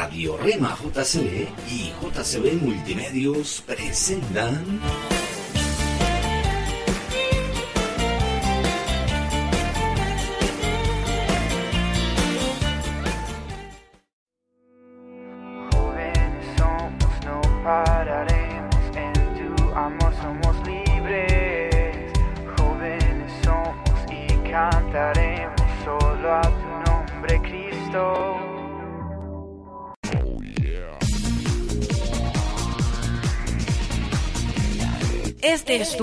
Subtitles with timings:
[0.00, 5.09] Radio Rema JCB y JCB Multimedios presentan...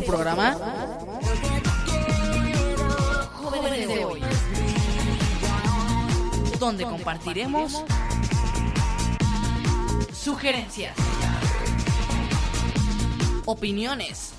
[0.08, 0.56] programa.
[3.36, 4.22] Jóvenes de hoy.
[6.60, 7.84] Donde compartiremos
[10.14, 10.96] sugerencias,
[13.46, 14.32] opiniones,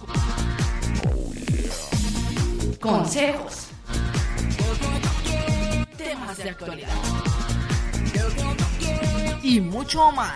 [2.81, 3.69] consejos,
[5.97, 6.89] temas de actualidad
[9.43, 10.35] y mucho más.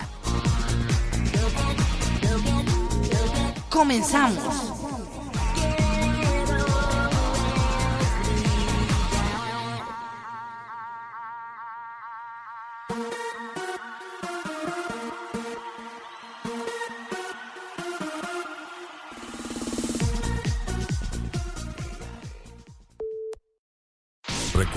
[3.70, 4.71] Comenzamos.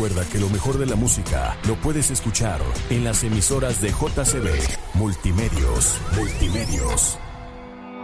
[0.06, 2.61] Recuerda que lo mejor de la música lo puedes escuchar
[2.92, 4.53] en las emisoras de JCB
[4.94, 6.00] Multimedios.
[6.16, 7.17] Multimedios.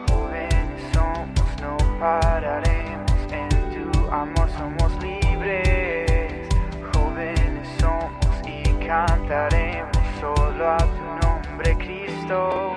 [0.10, 3.50] Jóvenes somos, no pararemos, en
[3.94, 6.50] tu amor somos libres.
[6.92, 12.74] Jóvenes somos y cantaremos solo a tu nombre, Cristo.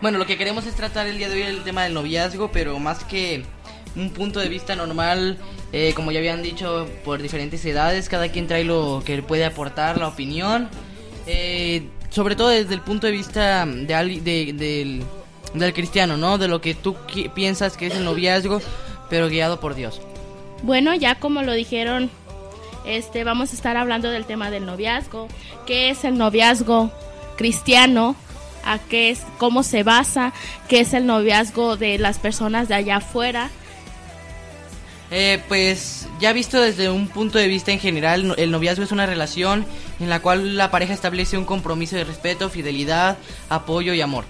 [0.00, 2.78] Bueno, lo que queremos es tratar el día de hoy el tema del noviazgo, pero
[2.78, 3.44] más que
[3.96, 5.38] un punto de vista normal,
[5.72, 9.98] eh, como ya habían dicho, por diferentes edades, cada quien trae lo que puede aportar,
[9.98, 10.68] la opinión,
[11.26, 15.02] eh, sobre todo desde el punto de vista de, de- del,
[15.54, 16.38] del cristiano, ¿no?
[16.38, 16.94] De lo que tú
[17.34, 18.60] piensas que es el noviazgo,
[19.10, 20.00] pero guiado por Dios.
[20.62, 22.10] Bueno, ya como lo dijeron,
[22.86, 25.28] este vamos a estar hablando del tema del noviazgo,
[25.66, 26.90] qué es el noviazgo
[27.36, 28.16] cristiano,
[28.64, 30.32] a qué es, cómo se basa,
[30.68, 33.50] qué es el noviazgo de las personas de allá afuera.
[35.10, 39.06] Eh, pues ya visto desde un punto de vista en general, el noviazgo es una
[39.06, 39.64] relación
[40.00, 43.16] en la cual la pareja establece un compromiso de respeto, fidelidad,
[43.48, 44.24] apoyo y amor.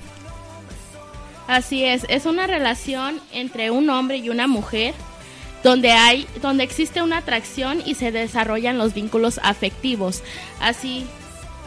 [1.48, 4.94] Así es, es una relación entre un hombre y una mujer
[5.62, 10.22] donde hay donde existe una atracción y se desarrollan los vínculos afectivos.
[10.60, 11.06] Así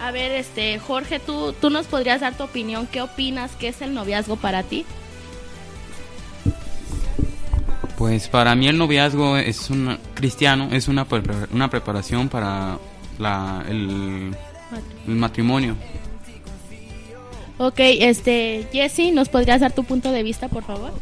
[0.01, 3.81] a ver, este Jorge, tú tú nos podrías dar tu opinión, ¿qué opinas que es
[3.81, 4.85] el noviazgo para ti?
[7.99, 11.21] Pues para mí el noviazgo es un cristiano, es una, pre-
[11.51, 12.77] una preparación para
[13.19, 14.33] la, el,
[15.05, 15.75] el matrimonio.
[17.57, 20.93] Ok, este, Jesse, ¿nos podrías dar tu punto de vista, por favor?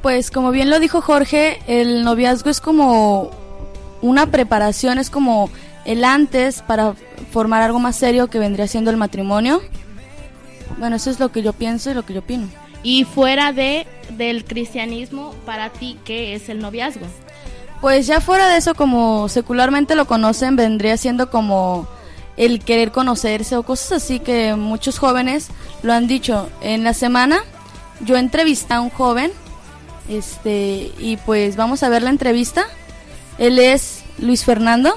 [0.00, 3.30] Pues como bien lo dijo Jorge, el noviazgo es como
[4.00, 5.50] una preparación, es como
[5.84, 6.94] el antes para
[7.30, 9.60] formar algo más serio que vendría siendo el matrimonio.
[10.78, 12.48] Bueno, eso es lo que yo pienso y lo que yo opino.
[12.84, 17.06] Y fuera de del cristianismo, para ti, ¿qué es el noviazgo?
[17.80, 21.88] Pues ya fuera de eso, como secularmente lo conocen, vendría siendo como
[22.36, 25.48] el querer conocerse o cosas así que muchos jóvenes
[25.82, 26.48] lo han dicho.
[26.60, 27.40] En la semana
[28.00, 29.32] yo entrevisté a un joven,
[30.08, 32.64] este, y pues vamos a ver la entrevista.
[33.38, 34.96] Él es Luis Fernando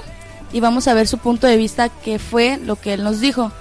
[0.52, 3.52] y vamos a ver su punto de vista, qué fue lo que él nos dijo.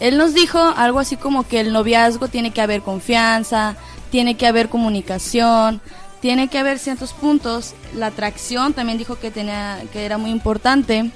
[0.00, 3.76] Él nos dijo algo así como que el noviazgo tiene que haber confianza,
[4.10, 5.80] tiene que haber comunicación,
[6.20, 7.74] tiene que haber ciertos puntos.
[7.94, 11.10] La atracción también dijo que tenía que era muy importante.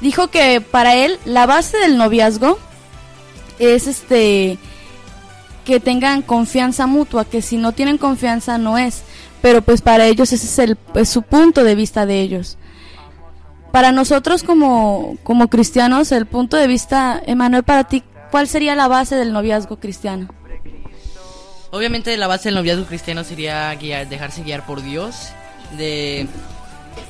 [0.00, 2.58] Dijo que para él la base del noviazgo
[3.58, 4.58] es este
[5.64, 9.02] que tengan confianza mutua, que si no tienen confianza no es,
[9.42, 12.56] pero pues para ellos ese es el su punto de vista de ellos.
[13.70, 18.88] Para nosotros como como cristianos, el punto de vista, Emanuel, para ti, ¿cuál sería la
[18.88, 20.28] base del noviazgo cristiano?
[21.70, 25.28] Obviamente la base del noviazgo cristiano sería guiar, dejarse guiar por Dios.
[25.76, 26.26] De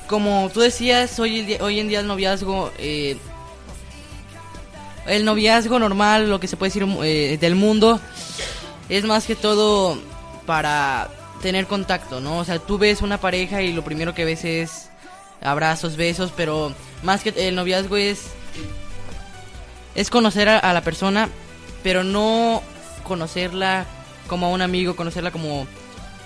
[0.08, 3.16] como tú decías, hoy, hoy en día el noviazgo, eh,
[5.06, 8.00] el noviazgo normal, lo que se puede decir eh, del mundo,
[8.88, 9.98] es más que todo
[10.46, 11.08] para
[11.42, 12.38] tener contacto, ¿no?
[12.38, 14.88] O sea, tú ves una pareja y lo primero que ves es
[15.42, 18.30] abrazos, besos, pero más que el noviazgo es
[19.98, 21.28] es conocer a, a la persona,
[21.82, 22.62] pero no
[23.02, 23.84] conocerla
[24.28, 25.66] como a un amigo, conocerla como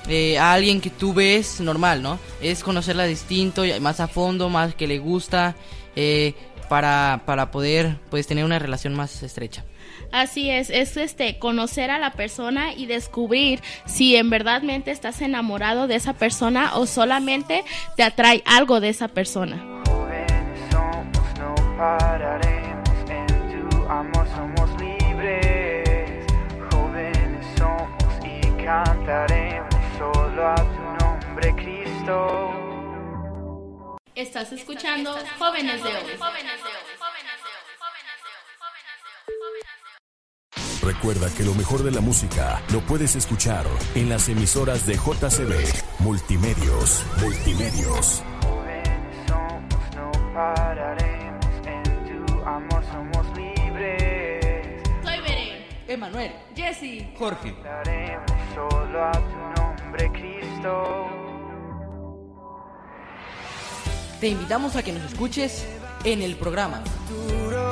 [0.09, 2.19] eh, a alguien que tú ves normal, ¿no?
[2.43, 5.55] Es conocerla distinto, y más a fondo, más que le gusta,
[5.97, 6.35] eh,
[6.69, 9.65] para, para poder pues tener una relación más estrecha.
[10.11, 15.87] Así es, es este conocer a la persona y descubrir si en verdadmente estás enamorado
[15.87, 17.65] de esa persona o solamente
[17.97, 19.65] te atrae algo de esa persona.
[34.43, 36.19] Estás escuchando Jóvenes de hoy.
[40.83, 46.01] Recuerda que lo mejor de la música lo puedes escuchar en las emisoras de JCB
[46.01, 47.05] Multimedios.
[47.21, 48.25] Multimedios.
[48.43, 51.47] Jóvenes somos, no pararemos.
[51.65, 54.83] En tu amor somos libres.
[55.05, 56.33] Soy Beren, Emanuel.
[56.57, 57.15] Jesse.
[57.17, 57.55] Jorge.
[58.57, 61.22] Solo a tu nombre, Cristo.
[64.23, 65.67] Te invitamos a que nos escuches
[66.05, 67.71] en el programa futuro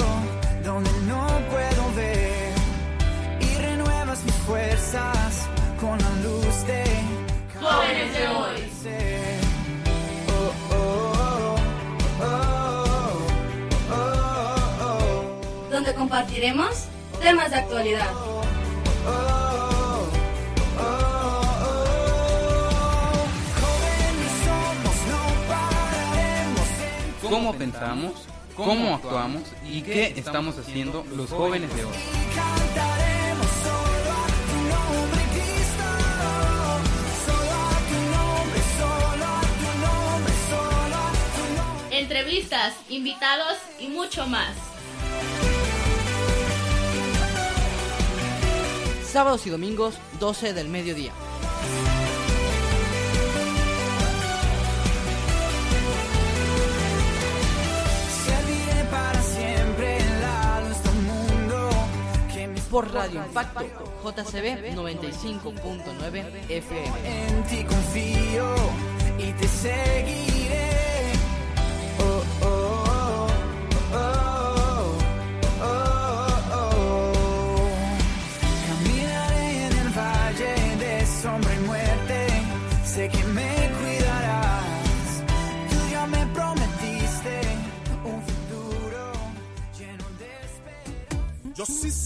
[0.65, 2.53] donde no puedo ver
[3.41, 5.47] y renuevas mis fuerzas
[5.81, 6.83] con la luz de
[7.55, 8.73] Jóvenes de hoy.
[10.27, 11.57] Oh, oh,
[12.21, 13.29] oh, oh,
[13.93, 16.87] oh, oh, donde compartiremos
[17.23, 18.11] temas de actualidad.
[27.31, 28.13] ¿Cómo pensamos?
[28.57, 29.43] ¿Cómo actuamos?
[29.65, 31.95] ¿Y qué estamos haciendo los jóvenes de hoy?
[41.91, 44.55] Entrevistas, invitados y mucho más.
[49.11, 51.13] sábados y domingos 12 del mediodía.
[62.71, 63.65] Por Radio Impacto
[64.05, 67.29] JCB 95.9 FM.
[67.29, 68.55] en ti confío
[69.19, 70.30] y te seguiré.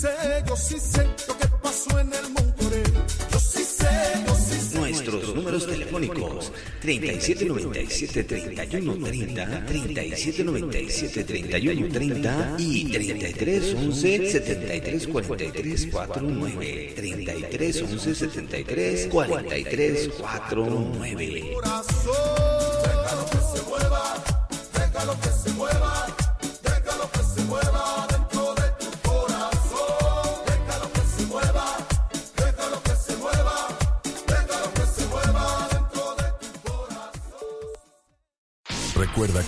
[0.05, 2.83] Sé, yo sí sé lo que pasó en el Monterey.
[3.33, 3.89] Yo sí sé,
[4.27, 4.79] yo sí sé.
[4.79, 6.53] Nuestros números telefónicos
[6.83, 22.44] 3797 3130 3797 3130 y 3311 7343 49 3311 73 43 49 Corazón,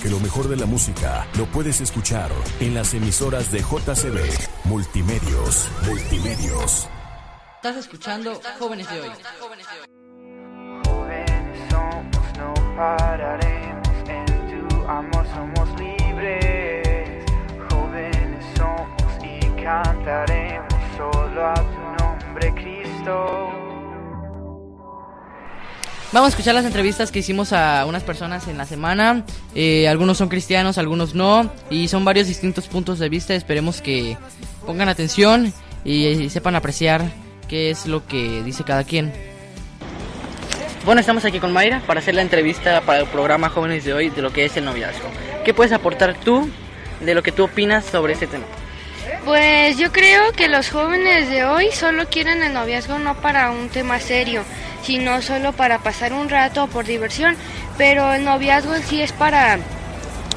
[0.06, 2.30] que lo mejor de la música lo puedes escuchar
[2.60, 4.20] en las emisoras de JCB
[4.64, 5.68] Multimedios.
[5.84, 6.86] Multimedios.
[7.56, 9.08] Estás escuchando Jóvenes de hoy.
[10.84, 13.88] Jóvenes somos, no pararemos.
[14.06, 17.24] En tu amor somos libres.
[17.68, 23.65] Jóvenes somos y cantaremos solo a tu nombre, Cristo.
[26.12, 29.24] Vamos a escuchar las entrevistas que hicimos a unas personas en la semana.
[29.54, 31.50] Eh, algunos son cristianos, algunos no.
[31.68, 33.34] Y son varios distintos puntos de vista.
[33.34, 34.16] Esperemos que
[34.64, 35.52] pongan atención
[35.84, 37.02] y, y sepan apreciar
[37.48, 39.12] qué es lo que dice cada quien.
[40.84, 44.08] Bueno, estamos aquí con Mayra para hacer la entrevista para el programa Jóvenes de hoy
[44.08, 45.08] de lo que es el noviazgo.
[45.44, 46.48] ¿Qué puedes aportar tú
[47.00, 48.44] de lo que tú opinas sobre este tema?
[49.24, 53.68] Pues yo creo que los jóvenes de hoy solo quieren el noviazgo no para un
[53.68, 54.44] tema serio,
[54.82, 57.36] sino solo para pasar un rato por diversión.
[57.78, 59.58] Pero el noviazgo en sí es para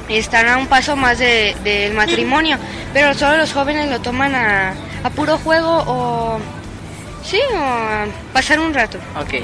[0.08, 2.58] estar a un paso más de- del matrimonio.
[2.92, 6.38] Pero solo los jóvenes lo toman a, a puro juego o...
[7.24, 8.98] Sí, o a pasar un rato.
[9.20, 9.34] Ok.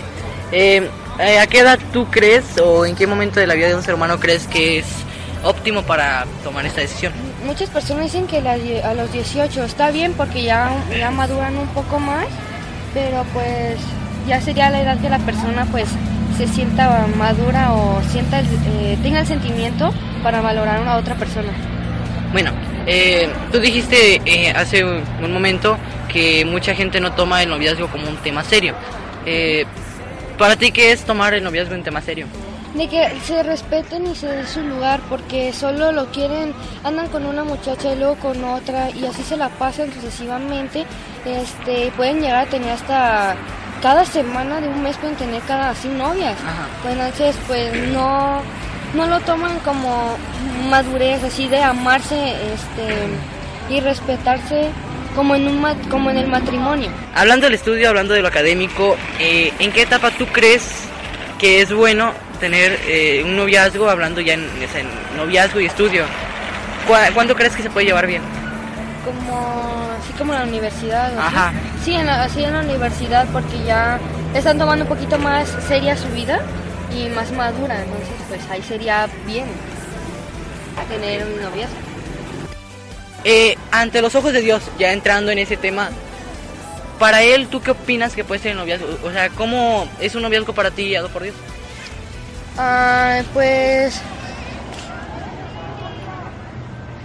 [0.52, 0.88] Eh,
[1.18, 3.82] eh, ¿A qué edad tú crees o en qué momento de la vida de un
[3.82, 4.86] ser humano crees que es
[5.44, 7.12] óptimo para tomar esta decisión?
[7.44, 8.38] Muchas personas dicen que
[8.82, 12.26] a los 18 está bien porque ya, ya maduran un poco más,
[12.94, 13.76] pero pues
[14.26, 15.88] ya sería la edad que la persona pues
[16.36, 19.92] se sienta madura o sienta el- eh, tenga el sentimiento
[20.22, 21.48] para valorar a una otra persona.
[22.32, 22.50] Bueno,
[22.86, 25.76] eh, tú dijiste eh, hace un un momento
[26.12, 28.74] que mucha gente no toma el noviazgo como un tema serio.
[29.24, 29.64] Eh,
[30.38, 32.26] ¿Para ti qué es tomar el noviazgo un tema serio?
[32.74, 36.52] de que se respeten y se den su lugar porque solo lo quieren,
[36.84, 40.84] andan con una muchacha y luego con otra y así se la pasan sucesivamente.
[41.24, 43.34] Este, pueden llegar a tener hasta
[43.82, 46.36] cada semana de un mes pueden tener cada así novias.
[46.82, 48.42] Pues entonces pues no
[48.94, 50.16] no lo toman como
[50.70, 52.94] madurez así de amarse este
[53.74, 54.68] y respetarse
[55.14, 56.90] como en un como en el matrimonio.
[57.14, 60.82] Hablando del estudio, hablando de lo académico, eh, ¿en qué etapa tú crees
[61.38, 66.04] que es bueno tener eh, un noviazgo, hablando ya en, en noviazgo y estudio?
[66.86, 68.22] ¿Cuá- ¿Cuándo crees que se puede llevar bien?
[69.04, 71.52] como así como en la universidad ¿o Ajá.
[71.84, 73.98] sí en la, así en la universidad porque ya
[74.34, 76.40] están tomando un poquito más seria su vida
[76.96, 79.46] y más madura entonces pues ahí sería bien
[80.88, 81.76] tener un noviazgo
[83.24, 85.88] Eh, ante los ojos de Dios, ya entrando en ese tema,
[87.00, 88.86] para él, ¿tú qué opinas que puede ser el noviazgo?
[89.02, 91.34] O sea, ¿cómo es un noviazgo para ti, guiado por Dios?
[92.56, 94.00] Ah, pues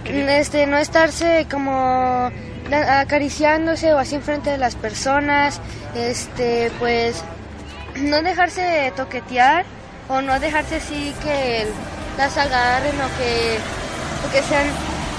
[0.04, 2.30] este no estarse como
[2.72, 5.60] acariciándose o así enfrente de las personas
[5.94, 7.22] este pues
[7.96, 9.64] no dejarse toquetear
[10.08, 11.66] o no dejarse así que
[12.16, 13.58] las agarren o que
[14.26, 14.66] o que sean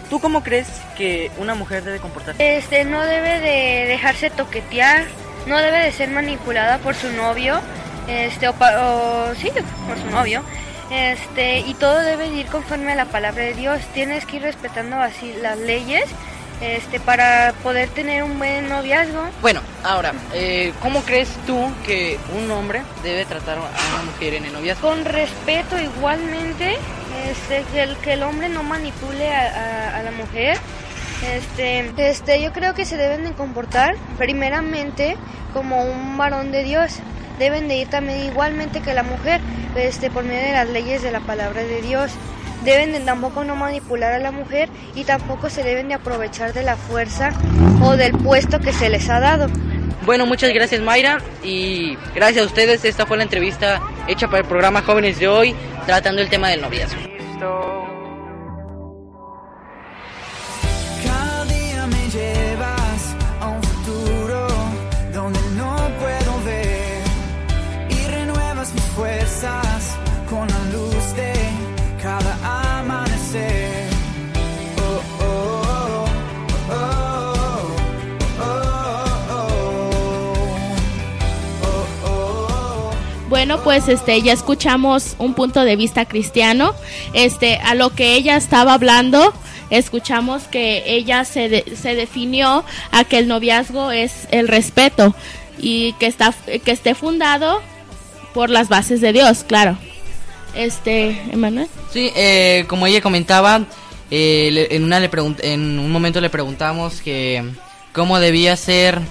[0.10, 2.58] ¿Tú cómo crees que una mujer debe comportarse?
[2.58, 5.06] este no debe de dejarse toquetear,
[5.48, 7.60] no debe de ser manipulada por su novio,
[8.08, 9.50] este o, o sí,
[9.88, 10.44] por su novio.
[10.92, 13.82] Este, y todo debe de ir conforme a la palabra de Dios.
[13.96, 16.04] Tienes que ir respetando así las leyes
[16.64, 19.24] este para poder tener un buen noviazgo.
[19.42, 24.46] Bueno, ahora, eh, ¿cómo crees tú que un hombre debe tratar a una mujer en
[24.46, 24.88] el noviazgo?
[24.90, 26.78] Con respeto igualmente,
[27.30, 30.58] este, que el, que el hombre no manipule a, a- a la mujer.
[31.36, 35.16] Este, este, yo creo que se deben de comportar primeramente
[35.54, 36.94] como un varón de Dios.
[37.40, 39.40] Deben de ir también igualmente que la mujer,
[39.76, 42.12] este, por medio de las leyes de la palabra de Dios.
[42.64, 46.64] Deben de tampoco no manipular a la mujer y tampoco se deben de aprovechar de
[46.64, 47.34] la fuerza
[47.82, 49.48] o del puesto que se les ha dado.
[50.06, 52.84] Bueno, muchas gracias Mayra y gracias a ustedes.
[52.84, 55.56] Esta fue la entrevista hecha para el programa Jóvenes de hoy,
[55.86, 57.83] tratando el tema del noviazgo.
[83.46, 86.74] Bueno, pues este ya escuchamos un punto de vista cristiano.
[87.12, 89.34] Este a lo que ella estaba hablando,
[89.70, 95.14] escuchamos que ella se, de- se definió a que el noviazgo es el respeto
[95.60, 96.34] y que está
[96.64, 97.60] que esté fundado
[98.34, 99.78] por las bases de Dios, claro.
[100.56, 101.68] Este, Emanuel.
[101.92, 103.64] Sí, eh, como ella comentaba,
[104.10, 105.10] eh, en, una le
[105.42, 107.44] en un momento le preguntamos que
[107.92, 109.02] cómo debía ser,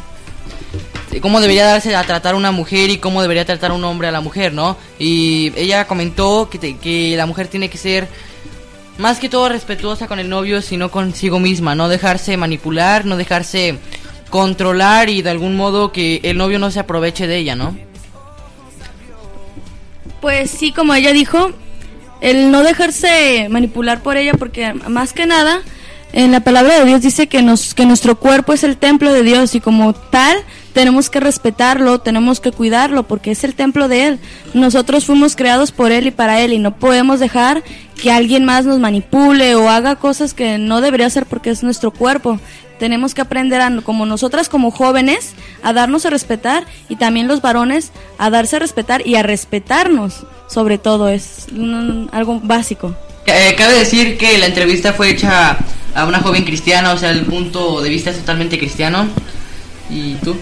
[1.21, 4.21] cómo debería darse a tratar una mujer y cómo debería tratar un hombre a la
[4.21, 4.77] mujer, ¿no?
[4.99, 8.09] Y ella comentó que, te- que la mujer tiene que ser
[8.99, 13.79] más que todo respetuosa con el novio, sino consigo misma, no dejarse manipular, no dejarse
[14.31, 17.77] controlar y de algún modo que el novio no se aproveche de ella, ¿no?
[20.21, 21.51] Pues sí, como ella dijo,
[22.21, 25.61] el no dejarse manipular por ella, porque más que nada,
[26.13, 29.23] en la palabra de Dios dice que, nos, que nuestro cuerpo es el templo de
[29.23, 30.37] Dios y como tal
[30.73, 34.19] tenemos que respetarlo, tenemos que cuidarlo, porque es el templo de Él.
[34.55, 37.63] Nosotros fuimos creados por Él y para Él y no podemos dejar
[38.01, 41.91] que alguien más nos manipule o haga cosas que no debería hacer porque es nuestro
[41.91, 42.41] cuerpo.
[42.79, 47.41] Tenemos que aprender, a, como nosotras como jóvenes, a darnos a respetar y también los
[47.41, 50.27] varones a darse a respetar y a respetarnos.
[50.49, 51.47] Sobre todo es
[52.11, 52.95] algo básico.
[53.27, 55.57] Eh, cabe decir que la entrevista fue hecha
[55.95, 59.07] a una joven cristiana, o sea, el punto de vista es totalmente cristiano.
[59.89, 60.37] ¿Y tú?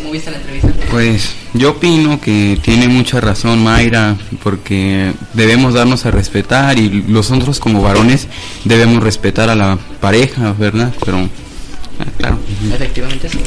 [0.00, 0.70] ¿Cómo viste la entrevista?
[0.90, 7.60] Pues yo opino que tiene mucha razón Mayra, porque debemos darnos a respetar y nosotros
[7.60, 8.26] como varones
[8.64, 10.90] debemos respetar a la pareja, ¿verdad?
[11.04, 12.38] Pero, ah, claro.
[12.72, 13.38] Efectivamente, sí.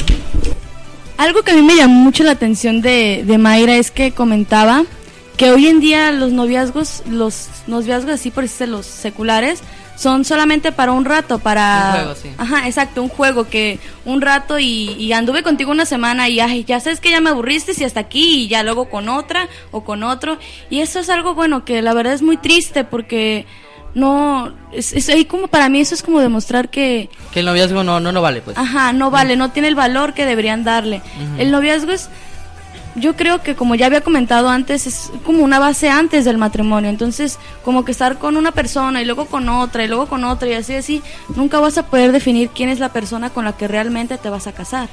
[1.16, 4.84] Algo que a mí me llamó mucho la atención de, de Mayra es que comentaba
[5.36, 9.60] que hoy en día los noviazgos, los noviazgos así por decirse los seculares,
[9.96, 11.86] son solamente para un rato, para...
[11.86, 12.30] Un juego, sí.
[12.38, 16.64] Ajá, exacto, un juego que un rato y, y anduve contigo una semana y ay,
[16.64, 19.84] ya sabes que ya me aburriste y hasta aquí y ya luego con otra o
[19.84, 20.38] con otro.
[20.70, 23.46] Y eso es algo bueno que la verdad es muy triste porque
[23.94, 27.84] no, es, es ahí como para mí eso es como demostrar que, Que el noviazgo
[27.84, 28.58] no, no lo vale, pues.
[28.58, 31.00] Ajá, no vale, no tiene el valor que deberían darle.
[31.38, 32.10] El noviazgo es
[32.94, 36.90] yo creo que como ya había comentado antes, es como una base antes del matrimonio.
[36.90, 40.48] Entonces, como que estar con una persona y luego con otra y luego con otra
[40.48, 41.02] y así, así,
[41.34, 44.46] nunca vas a poder definir quién es la persona con la que realmente te vas
[44.46, 44.88] a casar.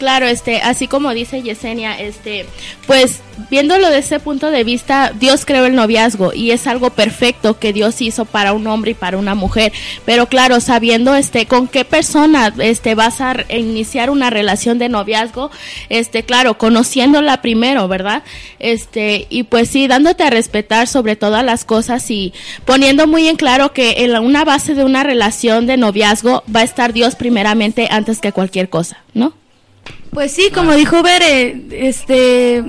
[0.00, 2.46] Claro, este, así como dice Yesenia, este,
[2.86, 7.58] pues viéndolo desde ese punto de vista, Dios creó el noviazgo y es algo perfecto
[7.58, 9.74] que Dios hizo para un hombre y para una mujer.
[10.06, 15.50] Pero claro, sabiendo este con qué persona este vas a iniciar una relación de noviazgo,
[15.90, 18.22] este, claro, conociéndola primero, ¿verdad?
[18.58, 22.32] Este, y pues sí, dándote a respetar sobre todas las cosas y
[22.64, 26.60] poniendo muy en claro que en la- una base de una relación de noviazgo va
[26.60, 29.34] a estar Dios primeramente antes que cualquier cosa, ¿no?
[30.12, 32.64] Pues sí, como dijo Bere, este,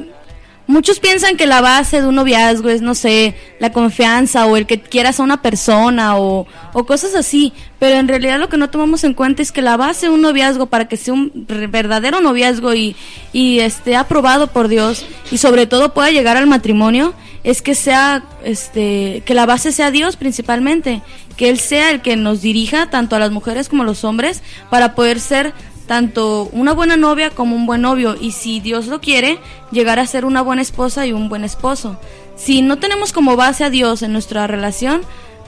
[0.68, 4.66] muchos piensan que la base de un noviazgo es, no sé, la confianza o el
[4.66, 8.70] que quieras a una persona o, o cosas así, pero en realidad lo que no
[8.70, 11.32] tomamos en cuenta es que la base de un noviazgo para que sea un
[11.70, 12.96] verdadero noviazgo y,
[13.34, 17.14] y esté aprobado por Dios y sobre todo pueda llegar al matrimonio
[17.44, 21.02] es que sea, este, que la base sea Dios principalmente,
[21.38, 24.44] que Él sea el que nos dirija tanto a las mujeres como a los hombres
[24.70, 25.54] para poder ser
[25.92, 29.40] tanto una buena novia como un buen novio y si Dios lo quiere,
[29.74, 32.00] llegar a ser una buena esposa y un buen esposo.
[32.38, 35.02] Si no tenemos como base a Dios en nuestra relación,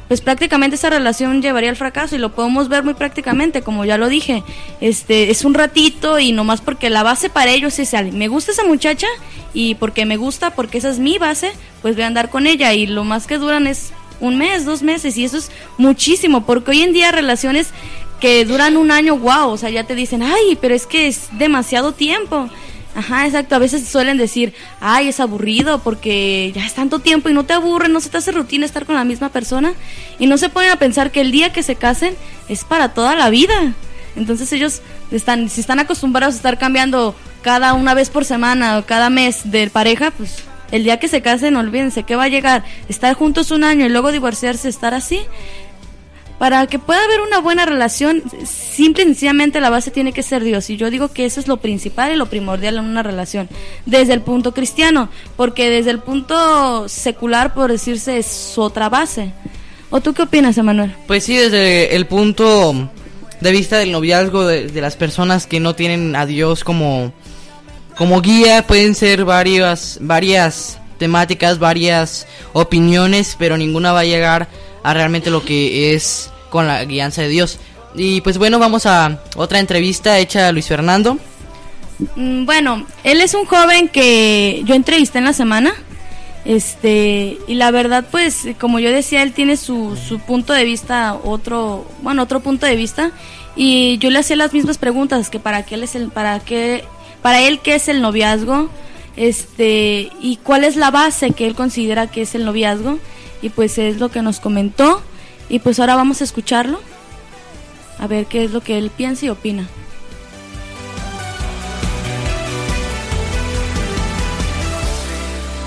[0.10, 3.98] pues prácticamente esa relación llevaría al fracaso y lo podemos ver muy prácticamente, como ya
[3.98, 4.44] lo dije.
[4.82, 8.18] Este es un ratito y nomás porque la base para ellos es alguien.
[8.18, 9.08] Me gusta esa muchacha
[9.54, 12.74] y porque me gusta, porque esa es mi base, pues voy a andar con ella
[12.74, 16.72] y lo más que duran es un mes, dos meses y eso es muchísimo, porque
[16.72, 17.70] hoy en día relaciones
[18.24, 21.28] que duran un año, wow, o sea, ya te dicen, ay, pero es que es
[21.34, 22.50] demasiado tiempo.
[22.96, 23.54] Ajá, exacto.
[23.54, 27.52] A veces suelen decir, ay, es aburrido porque ya es tanto tiempo y no te
[27.52, 29.74] aburre, no se te hace rutina estar con la misma persona.
[30.20, 32.16] Y no se ponen a pensar que el día que se casen
[32.48, 33.74] es para toda la vida.
[34.16, 34.80] Entonces ellos
[35.12, 39.52] están, si están acostumbrados a estar cambiando cada una vez por semana o cada mes
[39.52, 43.52] de pareja, pues el día que se casen, olvídense que va a llegar estar juntos
[43.52, 45.20] un año y luego divorciarse, estar así.
[46.44, 50.44] Para que pueda haber una buena relación, simple y sencillamente la base tiene que ser
[50.44, 50.70] Dios.
[50.70, 53.48] Y yo digo que eso es lo principal y lo primordial en una relación,
[53.86, 59.32] desde el punto cristiano, porque desde el punto secular, por decirse, es otra base.
[59.90, 60.94] ¿O tú qué opinas, Emanuel?
[61.08, 62.90] Pues sí, desde el punto
[63.40, 67.14] de vista del noviazgo de, de las personas que no tienen a Dios como,
[67.96, 74.50] como guía, pueden ser varias, varias temáticas, varias opiniones, pero ninguna va a llegar
[74.84, 77.58] a realmente lo que es con la guianza de Dios.
[77.96, 81.18] Y pues bueno, vamos a otra entrevista hecha a Luis Fernando.
[82.16, 85.74] Mm, Bueno, él es un joven que yo entrevisté en la semana.
[86.46, 91.16] Este, y la verdad, pues, como yo decía, él tiene su, su punto de vista,
[91.24, 93.10] otro, bueno, otro punto de vista.
[93.56, 96.84] Y yo le hacía las mismas preguntas, que para qué él es el, para qué,
[97.24, 98.70] para él qué es el noviazgo,
[99.16, 103.00] este, y cuál es la base que él considera que es el noviazgo.
[103.42, 105.02] Y pues es lo que nos comentó.
[105.54, 106.82] Y pues ahora vamos a escucharlo.
[108.00, 109.68] A ver qué es lo que él piensa y opina.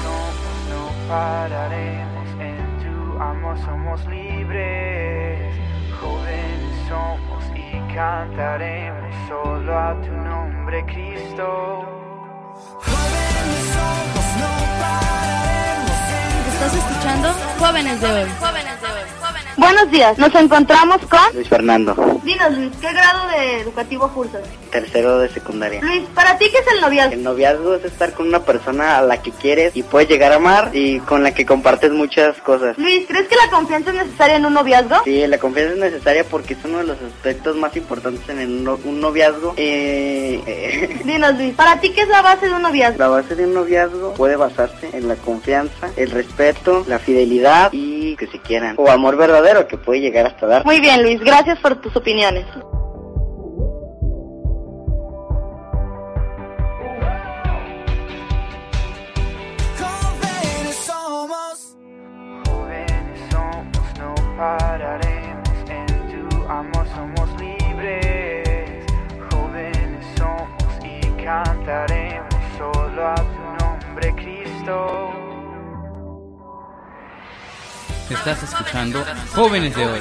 [0.03, 5.55] Somos, no pararemos, en tu amor somos libres.
[6.01, 11.85] Jóvenes somos y cantaremos solo a tu nombre, Cristo.
[12.83, 15.97] Jóvenes somos, no pararemos.
[16.55, 17.33] ¿Estás escuchando?
[17.61, 18.29] Jóvenes de hoy.
[19.57, 21.19] Buenos días, nos encontramos con...
[21.35, 24.43] Luis Fernando, Dinos Luis, ¿qué grado de educativo cursas?
[24.71, 25.81] tercero de secundaria.
[25.81, 27.15] Luis, ¿para ti qué es el noviazgo?
[27.15, 30.37] El noviazgo es estar con una persona a la que quieres y puedes llegar a
[30.37, 32.77] amar y con la que compartes muchas cosas.
[32.77, 34.97] Luis, ¿crees que la confianza es necesaria en un noviazgo?
[35.05, 38.63] Sí, la confianza es necesaria porque es uno de los aspectos más importantes en el
[38.65, 39.55] no- un noviazgo.
[39.57, 42.99] Eh, eh, Dinos Luis, ¿para ti qué es la base de un noviazgo?
[42.99, 48.15] la base de un noviazgo puede basarse en la confianza, el respeto, la fidelidad y
[48.17, 48.75] que se quieran.
[48.77, 50.65] O amor verdadero que puede llegar hasta dar.
[50.65, 52.45] Muy bien Luis, gracias por tus opiniones.
[62.45, 68.85] Jóvenes somos, no pararemos, en tu amor somos libres.
[69.31, 75.26] Jóvenes somos y cantaremos solo a tu nombre, Cristo.
[78.11, 80.01] Estás escuchando Jóvenes de hoy.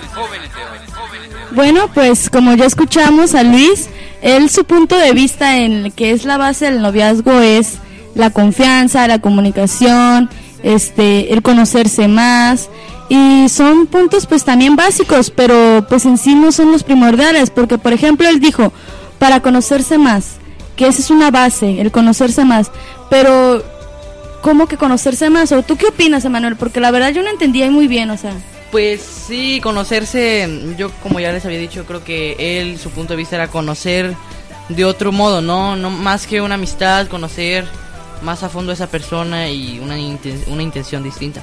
[1.52, 3.90] Bueno, pues como ya escuchamos a Luis,
[4.22, 7.80] él su punto de vista en que es la base del noviazgo es
[8.14, 10.30] la confianza, la comunicación,
[10.64, 12.70] este, el conocerse más
[13.10, 17.78] y son puntos pues también básicos, pero pues en sí no son los primordiales, porque
[17.78, 18.72] por ejemplo él dijo,
[19.20, 20.38] para conocerse más,
[20.76, 22.72] que esa es una base, el conocerse más.
[23.10, 23.64] Pero,
[24.42, 25.52] ¿cómo que conocerse más?
[25.52, 26.56] ¿O tú qué opinas, Emanuel?
[26.56, 28.34] Porque la verdad yo no entendía muy bien, o sea.
[28.72, 33.18] Pues sí, conocerse, yo como ya les había dicho, creo que él, su punto de
[33.18, 34.14] vista era conocer
[34.70, 35.76] de otro modo, ¿no?
[35.76, 37.66] no más que una amistad, conocer
[38.22, 41.42] más a fondo a esa persona y una, inten- una intención distinta.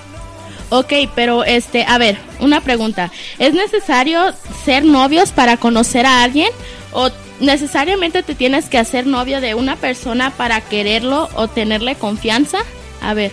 [0.71, 3.11] Ok, pero este, a ver, una pregunta.
[3.39, 4.33] ¿Es necesario
[4.65, 6.49] ser novios para conocer a alguien?
[6.93, 12.59] ¿O necesariamente te tienes que hacer novio de una persona para quererlo o tenerle confianza?
[13.03, 13.33] A ver.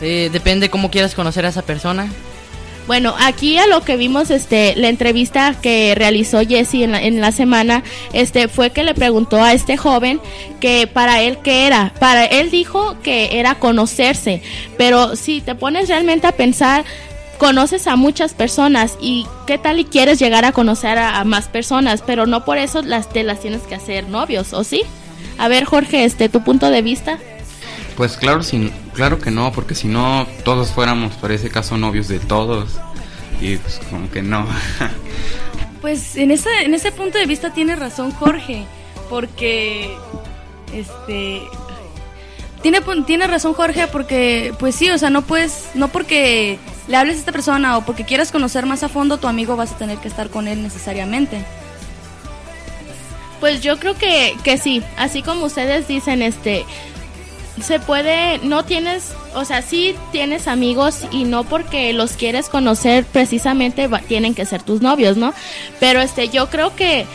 [0.00, 2.08] Eh, depende cómo quieras conocer a esa persona.
[2.86, 7.20] Bueno, aquí a lo que vimos, este, la entrevista que realizó Jesse en la, en
[7.20, 10.20] la semana, este, fue que le preguntó a este joven
[10.58, 11.92] que para él qué era.
[12.00, 14.42] Para él dijo que era conocerse,
[14.76, 16.84] pero si te pones realmente a pensar,
[17.38, 21.46] conoces a muchas personas y qué tal y quieres llegar a conocer a, a más
[21.46, 24.82] personas, pero no por eso las te las tienes que hacer novios, ¿o sí?
[25.38, 27.18] A ver, Jorge, este, tu punto de vista.
[27.96, 32.06] Pues claro, si, claro que no, porque si no todos fuéramos, por ese caso, novios
[32.08, 32.72] de todos.
[33.40, 34.46] Y pues como que no.
[35.80, 38.66] Pues en ese, en ese punto de vista tiene razón Jorge,
[39.08, 39.90] porque
[40.74, 41.40] este
[42.60, 47.16] tiene tiene razón Jorge porque pues sí, o sea, no puedes no porque le hables
[47.16, 49.96] a esta persona o porque quieras conocer más a fondo tu amigo vas a tener
[49.96, 51.42] que estar con él necesariamente.
[53.40, 56.66] Pues yo creo que, que sí, así como ustedes dicen, este,
[57.62, 63.04] se puede, no tienes, o sea, sí tienes amigos y no porque los quieres conocer
[63.04, 65.32] precisamente va- tienen que ser tus novios, ¿no?
[65.78, 67.06] Pero este, yo creo que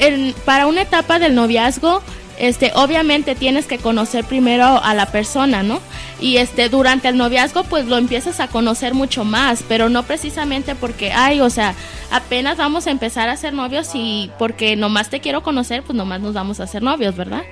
[0.00, 2.02] en- para una etapa del noviazgo,
[2.38, 5.80] este, obviamente tienes que conocer primero a la persona, ¿no?
[6.20, 10.74] Y este, durante el noviazgo, pues lo empiezas a conocer mucho más, pero no precisamente
[10.74, 11.74] porque, ay, o sea,
[12.10, 16.20] apenas vamos a empezar a ser novios y porque nomás te quiero conocer, pues nomás
[16.20, 17.42] nos vamos a hacer novios, ¿verdad?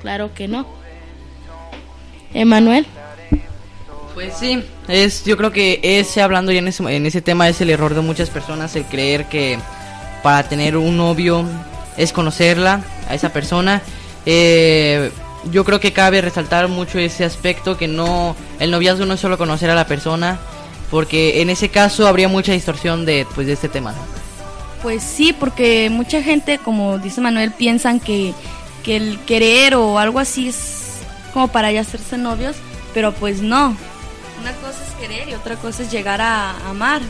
[0.00, 0.66] Claro que no.
[2.34, 2.86] Emanuel.
[4.14, 7.60] Pues sí, es, yo creo que ese, hablando ya en ese, en ese tema, es
[7.60, 9.58] el error de muchas personas, el creer que
[10.22, 11.44] para tener un novio
[11.96, 13.82] es conocerla, a esa persona.
[14.24, 15.10] Eh,
[15.50, 19.38] yo creo que cabe resaltar mucho ese aspecto, que no, el noviazgo no es solo
[19.38, 20.38] conocer a la persona,
[20.90, 23.98] porque en ese caso habría mucha distorsión de, pues, de este tema, ¿no?
[24.82, 28.34] Pues sí, porque mucha gente, como dice Manuel, piensan que,
[28.84, 30.85] que el querer o algo así es
[31.36, 32.56] como para ya hacerse novios,
[32.94, 33.76] pero pues no.
[34.40, 37.02] Una cosa es querer y otra cosa es llegar a amar.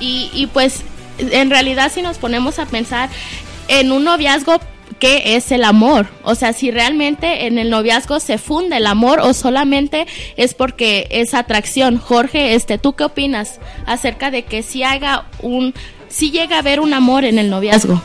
[0.00, 0.82] Y, y pues
[1.18, 3.10] en realidad si nos ponemos a pensar
[3.68, 4.58] en un noviazgo,
[4.98, 6.08] ¿qué es el amor?
[6.24, 11.06] O sea, si realmente en el noviazgo se funde el amor o solamente es porque
[11.12, 11.98] es atracción.
[11.98, 15.74] Jorge, este, ¿tú qué opinas acerca de que si haga un,
[16.08, 18.02] si llega a haber un amor en el noviazgo?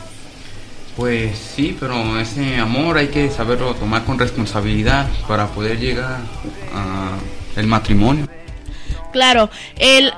[0.96, 6.20] Pues sí, pero ese amor hay que saberlo tomar con responsabilidad para poder llegar
[6.72, 7.18] a
[7.56, 8.28] el matrimonio.
[9.12, 10.12] Claro, el,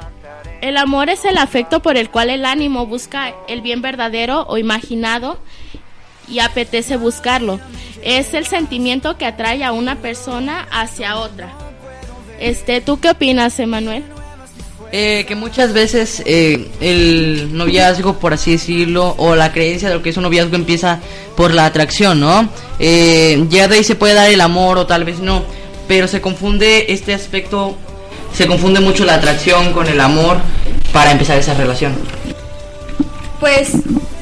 [0.61, 4.59] el amor es el afecto por el cual el ánimo busca el bien verdadero o
[4.59, 5.39] imaginado
[6.29, 7.61] y apetece buscarlo.
[8.03, 11.53] Es el sentimiento que atrae a una persona hacia otra.
[12.39, 14.05] Este, ¿tú qué opinas, Emanuel?
[14.93, 20.03] Eh, que muchas veces eh, el noviazgo, por así decirlo, o la creencia de lo
[20.03, 21.01] que es un noviazgo empieza
[21.37, 22.49] por la atracción, ¿no?
[22.79, 25.45] Eh, ya de ahí se puede dar el amor o tal vez no,
[25.89, 27.77] pero se confunde este aspecto,
[28.33, 30.39] se confunde mucho la atracción con el amor
[30.93, 31.93] para empezar esa relación.
[33.41, 33.71] Pues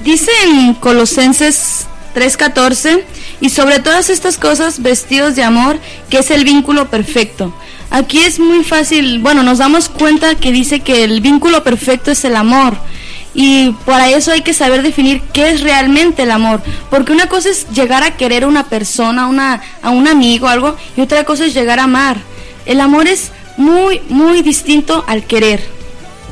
[0.03, 3.05] dice en Colosenses 3:14,
[3.40, 7.55] y sobre todas estas cosas vestidos de amor, que es el vínculo perfecto.
[7.94, 12.24] Aquí es muy fácil, bueno, nos damos cuenta que dice que el vínculo perfecto es
[12.24, 12.76] el amor.
[13.35, 16.61] Y para eso hay que saber definir qué es realmente el amor.
[16.90, 20.76] Porque una cosa es llegar a querer a una persona, una, a un amigo, algo,
[20.96, 22.16] y otra cosa es llegar a amar.
[22.66, 25.62] El amor es muy, muy distinto al querer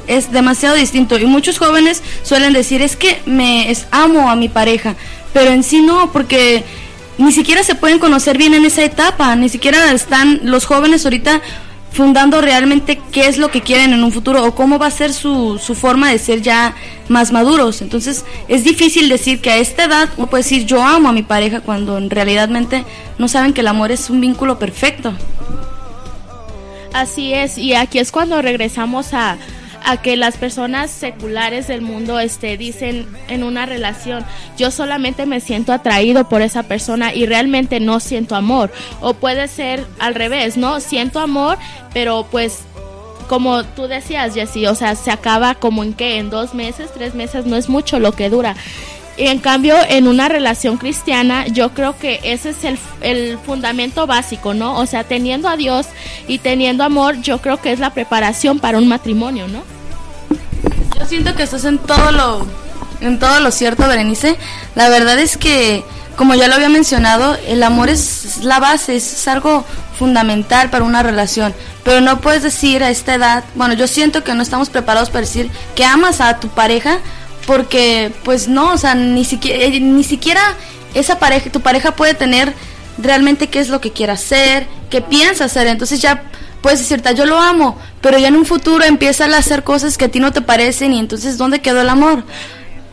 [0.09, 4.49] es demasiado distinto y muchos jóvenes suelen decir es que me es, amo a mi
[4.49, 4.97] pareja
[5.33, 6.65] pero en sí no porque
[7.19, 11.43] ni siquiera se pueden conocer bien en esa etapa ni siquiera están los jóvenes ahorita
[11.93, 15.13] fundando realmente qué es lo que quieren en un futuro o cómo va a ser
[15.13, 16.75] su, su forma de ser ya
[17.09, 17.83] más maduros.
[17.83, 21.23] Entonces es difícil decir que a esta edad uno puede decir yo amo a mi
[21.23, 22.85] pareja cuando en realidadmente
[23.19, 25.13] no saben que el amor es un vínculo perfecto.
[26.95, 29.39] Así es, y aquí es cuando regresamos a,
[29.85, 34.25] a que las personas seculares del mundo este, dicen en una relación,
[34.57, 38.71] yo solamente me siento atraído por esa persona y realmente no siento amor.
[39.01, 40.81] O puede ser al revés, ¿no?
[40.81, 41.59] Siento amor,
[41.93, 42.61] pero pues
[43.29, 47.15] como tú decías, Jessy, o sea, se acaba como en qué, en dos meses, tres
[47.15, 48.57] meses, no es mucho lo que dura.
[49.23, 54.09] Y en cambio, en una relación cristiana, yo creo que ese es el, el fundamento
[54.09, 54.77] básico, ¿no?
[54.77, 55.87] O sea, teniendo a Dios
[56.27, 59.63] y teniendo amor, yo creo que es la preparación para un matrimonio, ¿no?
[60.99, 62.49] Yo siento que estás en todo lo,
[63.01, 64.37] en todo lo cierto, Berenice.
[64.75, 65.85] La verdad es que,
[66.17, 69.65] como ya lo había mencionado, el amor es la base, es algo
[69.97, 71.55] fundamental para una relación.
[71.85, 75.21] Pero no puedes decir a esta edad, bueno, yo siento que no estamos preparados para
[75.21, 76.99] decir que amas a tu pareja,
[77.47, 80.41] porque, pues no, o sea, ni siquiera, eh, ni siquiera
[80.95, 82.53] esa pareja, tu pareja puede tener
[82.99, 85.67] realmente qué es lo que quiere hacer, qué piensa hacer.
[85.67, 86.23] Entonces ya
[86.61, 90.07] puedes decirte, yo lo amo, pero ya en un futuro empieza a hacer cosas que
[90.07, 92.25] a ti no te parecen y entonces ¿dónde quedó el amor?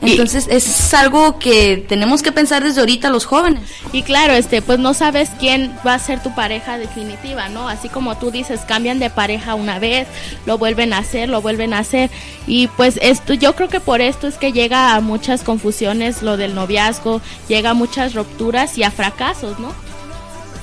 [0.02, 3.64] Entonces es algo que tenemos que pensar desde ahorita los jóvenes.
[3.92, 7.68] Y claro, este, pues no sabes quién va a ser tu pareja definitiva, ¿no?
[7.68, 10.08] Así como tú dices, cambian de pareja una vez,
[10.46, 12.10] lo vuelven a hacer, lo vuelven a hacer.
[12.48, 16.38] Y pues esto, yo creo que por esto es que llega a muchas confusiones lo
[16.38, 19.74] del noviazgo, llega a muchas rupturas y a fracasos, ¿no?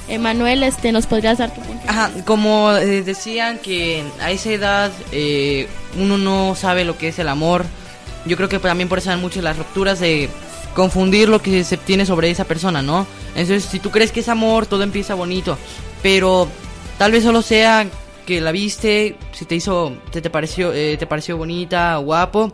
[0.09, 1.83] Emanuel, este, ¿nos podrías dar tu punto?
[1.89, 5.69] Ajá, como eh, decían que a esa edad eh,
[5.99, 7.67] uno no sabe lo que es el amor.
[8.27, 10.29] Yo creo que también por eso dan mucho las rupturas de
[10.75, 13.07] confundir lo que se tiene sobre esa persona, ¿no?
[13.31, 15.57] Entonces, si tú crees que es amor, todo empieza bonito,
[16.03, 16.49] pero
[16.99, 17.87] tal vez solo sea
[18.27, 22.53] que la viste, si te hizo, te, te pareció, eh, te pareció bonita, guapo,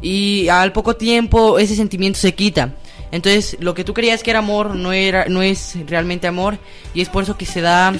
[0.00, 2.74] y al poco tiempo ese sentimiento se quita.
[3.10, 6.58] Entonces, lo que tú creías que era amor no era no es realmente amor
[6.94, 7.94] y es por eso que se da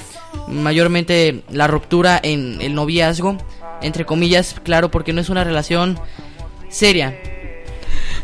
[0.47, 3.37] mayormente la ruptura en el noviazgo,
[3.81, 5.99] entre comillas, claro, porque no es una relación
[6.69, 7.17] seria.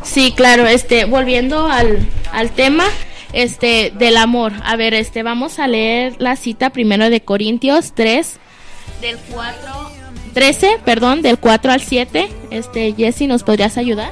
[0.03, 1.99] Sí, claro, este, volviendo al,
[2.31, 2.86] al tema
[3.34, 4.53] este del amor.
[4.63, 8.38] A ver, este vamos a leer la cita primero de Corintios 3
[9.01, 10.05] del 4
[10.36, 12.29] 13, perdón, del 4 al 7.
[12.51, 14.12] Este, Jessy, ¿nos podrías ayudar?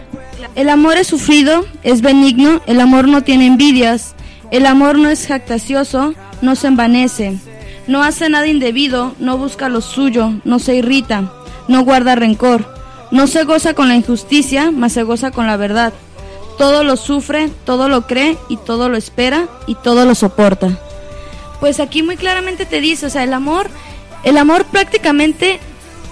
[0.55, 4.15] El amor es sufrido, es benigno, el amor no tiene envidias,
[4.49, 7.37] el amor no es jactacioso, no se envanece,
[7.87, 11.31] no hace nada indebido, no busca lo suyo, no se irrita,
[11.67, 12.72] no guarda rencor,
[13.13, 15.93] no se goza con la injusticia, mas se goza con la verdad.
[16.57, 20.79] Todo lo sufre, todo lo cree y todo lo espera y todo lo soporta.
[21.59, 23.69] Pues aquí muy claramente te dice, o sea, el amor,
[24.23, 25.59] el amor prácticamente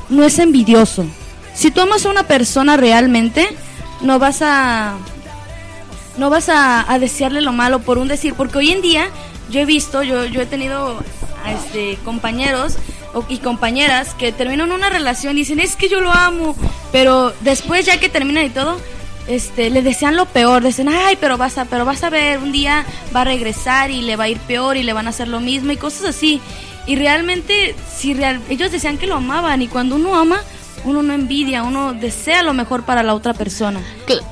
[0.10, 1.04] no es envidioso.
[1.56, 3.48] Si tú amas a una persona realmente,
[4.02, 4.94] no vas a
[6.18, 9.10] no vas a, a desearle lo malo por un decir, porque hoy en día
[9.50, 11.04] yo he visto, yo, yo he tenido
[11.48, 12.76] este, compañeros
[13.28, 16.56] y compañeras que terminan una relación y dicen, es que yo lo amo,
[16.92, 18.80] pero después ya que terminan y todo,
[19.28, 22.52] este, le desean lo peor, dicen, ay, pero vas a, pero vas a ver, un
[22.52, 25.28] día va a regresar y le va a ir peor y le van a hacer
[25.28, 26.42] lo mismo y cosas así.
[26.88, 30.42] Y realmente, si real, ellos decían que lo amaban y cuando uno ama,
[30.84, 33.82] uno no envidia, uno desea lo mejor para la otra persona.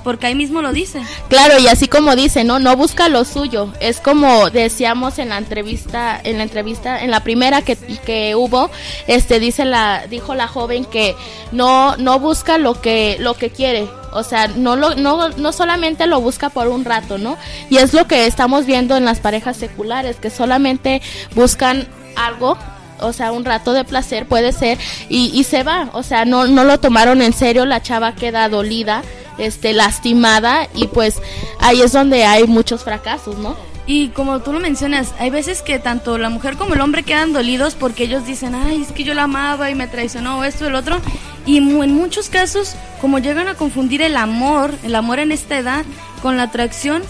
[0.04, 1.02] Porque ahí mismo lo dice.
[1.30, 3.74] Claro, y así como dice, no, no busca lo suyo.
[3.80, 8.70] Es como decíamos en la entrevista, en la entrevista, en la primera que, que hubo,
[9.08, 11.16] este dice la, dijo la joven que
[11.52, 13.88] no, no busca lo que, lo que quiere.
[14.12, 17.38] O sea, no lo, no, no solamente lo busca por un rato, ¿no?
[17.70, 21.02] Y es lo que estamos viendo en las parejas seculares, que solamente
[21.36, 22.58] buscan algo
[23.02, 24.78] o sea, un rato de placer puede ser
[25.10, 28.50] y, y se va, o sea, no, no lo tomaron en serio, la chava queda
[28.50, 29.04] dolida,
[29.38, 31.22] este, lastimada y pues
[31.60, 33.56] ahí es donde hay muchos fracasos, ¿no?
[33.88, 37.34] Y como tú lo mencionas, hay veces que tanto la mujer como el hombre quedan
[37.34, 40.76] dolidos porque ellos dicen, ay, es que yo la amaba y me traicionó esto, el
[40.76, 41.00] otro.
[41.48, 45.86] Y en muchos casos, como llegan a confundir el amor, el amor en esta edad,
[46.22, 47.02] con la atracción,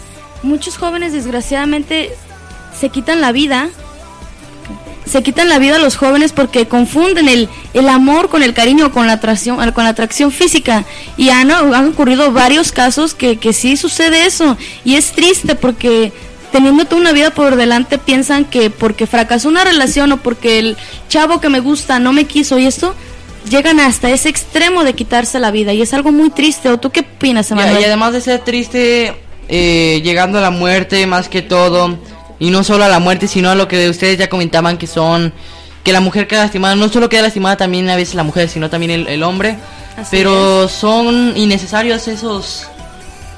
[0.41, 2.15] muchos jóvenes desgraciadamente
[2.79, 3.67] se quitan la vida.
[5.09, 8.91] Se quitan la vida a los jóvenes porque confunden el, el amor con el cariño,
[8.91, 10.85] con la atracción, con la atracción física.
[11.17, 14.57] Y han, han ocurrido varios casos que, que sí sucede eso.
[14.85, 16.11] Y es triste porque
[16.51, 20.77] teniendo toda una vida por delante piensan que porque fracasó una relación o porque el
[21.07, 22.95] chavo que me gusta no me quiso y esto
[23.49, 26.69] llegan hasta ese extremo de quitarse la vida y es algo muy triste.
[26.69, 27.81] ¿O tú qué opinas, Y, Emanuel?
[27.81, 29.15] y además de ser triste,
[29.47, 31.97] eh, llegando a la muerte más que todo,
[32.39, 35.33] y no solo a la muerte, sino a lo que ustedes ya comentaban que son,
[35.83, 38.69] que la mujer queda lastimada, no solo queda lastimada también a veces la mujer, sino
[38.69, 39.57] también el, el hombre,
[39.97, 42.67] Así pero son innecesarios esos,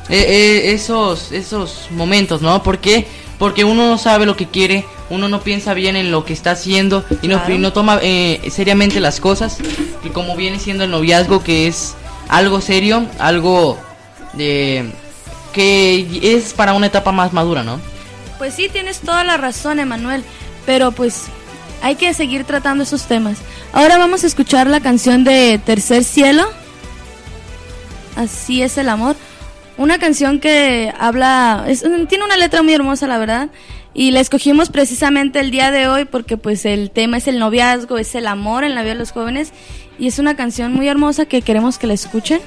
[0.10, 2.62] eh, eh, esos, esos momentos, ¿no?
[2.64, 3.08] ¿Por qué?
[3.40, 6.52] Porque uno no sabe lo que quiere, uno no piensa bien en lo que está
[6.52, 7.56] haciendo y no, Claro.
[7.56, 9.58] y no toma eh, seriamente las cosas,
[10.04, 11.96] y como viene siendo el noviazgo, que es
[12.30, 13.78] algo serio, algo
[14.34, 14.86] de
[15.54, 17.80] que es para una etapa más madura, ¿no?
[18.42, 20.24] Pues sí, tienes toda la razón, Emanuel,
[20.66, 21.26] pero pues
[21.84, 23.38] hay que seguir tratando esos temas.
[23.72, 26.50] Ahora vamos a escuchar la canción de Tercer Cielo.
[28.16, 29.16] Así es el amor.
[29.78, 33.50] Una canción que habla, es- tiene una letra muy hermosa, la verdad.
[33.94, 38.00] Y la escogimos precisamente el día de hoy porque pues el tema es el noviazgo,
[38.00, 39.52] es el amor en la vida de los jóvenes.
[40.00, 42.42] Y es una canción muy hermosa que queremos que la escuchen.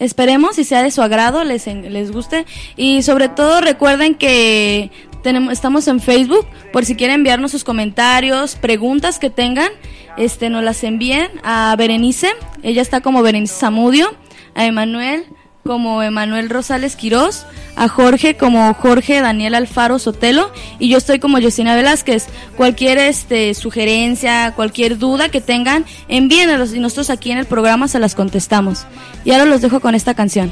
[0.00, 2.46] Esperemos si sea de su agrado, les, les guste.
[2.76, 4.90] Y sobre todo recuerden que
[5.22, 9.70] tenemos, estamos en Facebook por si quieren enviarnos sus comentarios, preguntas que tengan,
[10.16, 12.30] este, nos las envíen a Berenice,
[12.62, 14.10] ella está como Berenice Zamudio,
[14.54, 15.26] a Emanuel
[15.64, 17.46] como Emanuel Rosales Quirós,
[17.76, 22.26] a Jorge como Jorge Daniel Alfaro Sotelo y yo estoy como Yosina Velázquez.
[22.56, 27.98] Cualquier este sugerencia, cualquier duda que tengan, envíenlos y nosotros aquí en el programa se
[27.98, 28.86] las contestamos.
[29.24, 30.50] Y ahora los dejo con esta canción.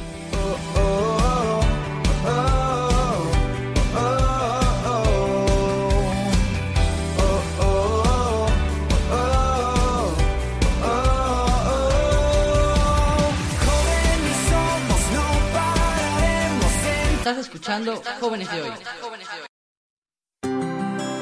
[17.78, 18.70] Estás escuchando Jóvenes de Hoy.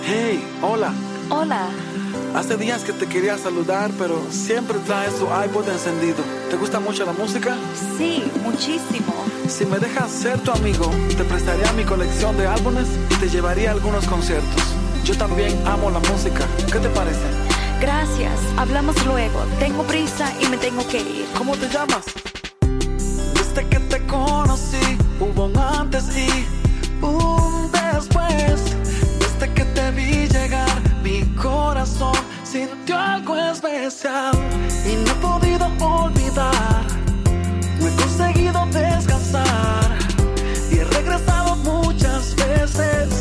[0.04, 0.92] Hey, hola.
[1.28, 1.68] Hola.
[2.34, 6.16] Hace días que te quería saludar, pero siempre traes tu iPod encendido.
[6.48, 7.56] ¿Te gusta mucho la música?
[7.98, 9.12] Sí, muchísimo.
[9.48, 13.70] Si me dejas ser tu amigo, te prestaría mi colección de álbumes y te llevaría
[13.70, 14.62] a algunos conciertos.
[15.04, 16.46] Yo también amo la música.
[16.72, 17.26] ¿Qué te parece?
[17.80, 18.40] Gracias.
[18.56, 19.44] Hablamos luego.
[19.58, 21.26] Tengo prisa y me tengo que ir.
[21.36, 22.06] ¿Cómo te llamas?
[23.56, 26.28] Desde que te conocí, hubo un antes y
[27.00, 28.76] un después.
[29.18, 30.68] Desde que te vi llegar,
[31.02, 32.12] mi corazón
[32.44, 34.34] sintió algo especial
[34.84, 36.84] y no he podido olvidar.
[37.80, 39.96] No he conseguido descansar
[40.70, 43.15] y he regresado muchas veces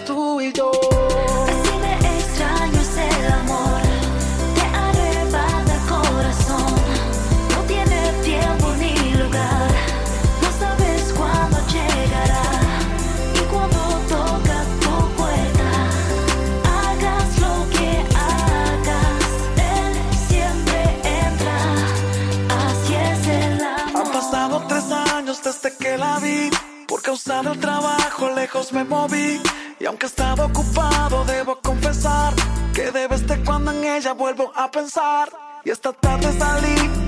[0.00, 0.70] tú y yo.
[1.48, 3.80] Así de extraño es el amor.
[4.54, 6.74] Te arrebata el corazón.
[7.50, 9.70] No tiene tiempo ni lugar.
[10.42, 12.44] No sabes cuándo llegará.
[13.34, 15.70] Y cuando toca tu puerta,
[16.78, 17.90] hagas lo que
[18.28, 19.24] hagas.
[19.74, 19.92] Él
[20.28, 20.80] siempre
[21.22, 21.56] entra.
[22.64, 24.06] Así es el amor.
[24.06, 26.50] Han pasado tres años desde que la vi.
[26.86, 29.40] Por causa del trabajo lejos me moví.
[29.92, 32.32] Aunque estaba ocupado, debo confesar
[32.72, 35.28] que de vez cuando en ella vuelvo a pensar.
[35.66, 37.01] Y esta tarde salí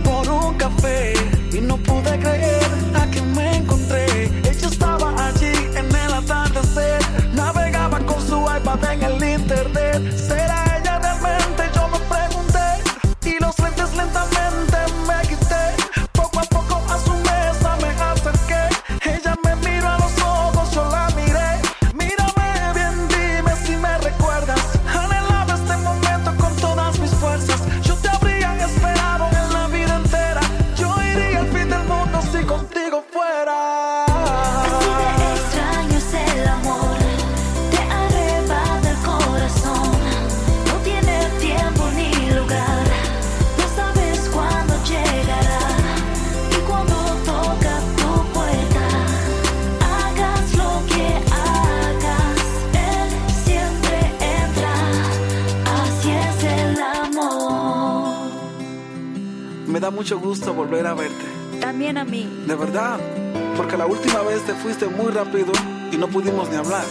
[64.64, 65.52] fuiste muy rápido
[65.92, 66.84] y no pudimos ni hablar.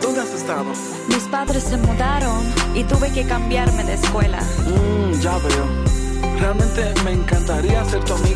[0.00, 0.64] ¿Dónde has estado?
[1.08, 2.40] Mis padres se mudaron
[2.74, 4.40] y tuve que cambiarme de escuela.
[4.40, 5.66] Mm, ya veo.
[6.40, 8.27] Realmente me encantaría ser tu amigo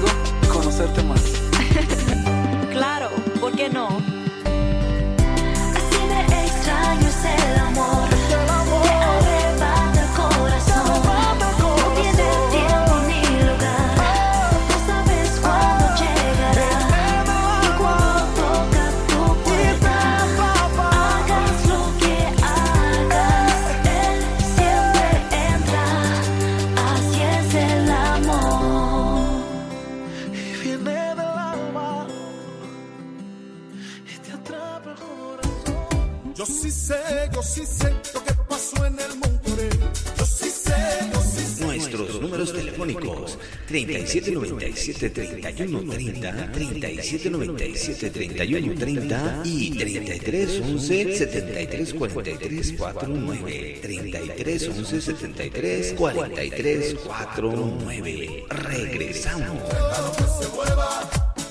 [43.73, 58.45] 3797 3130, 3797 3130 y 3311 7343 49, 3311 73 43 49.
[58.51, 59.63] Regresamos.
[59.73, 61.09] Déjalo que se mueva,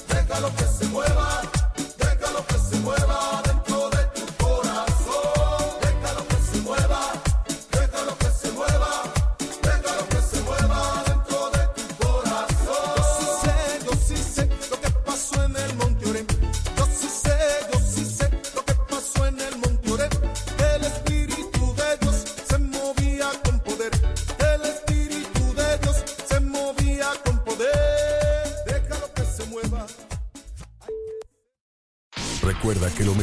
[0.07, 0.49] déjalo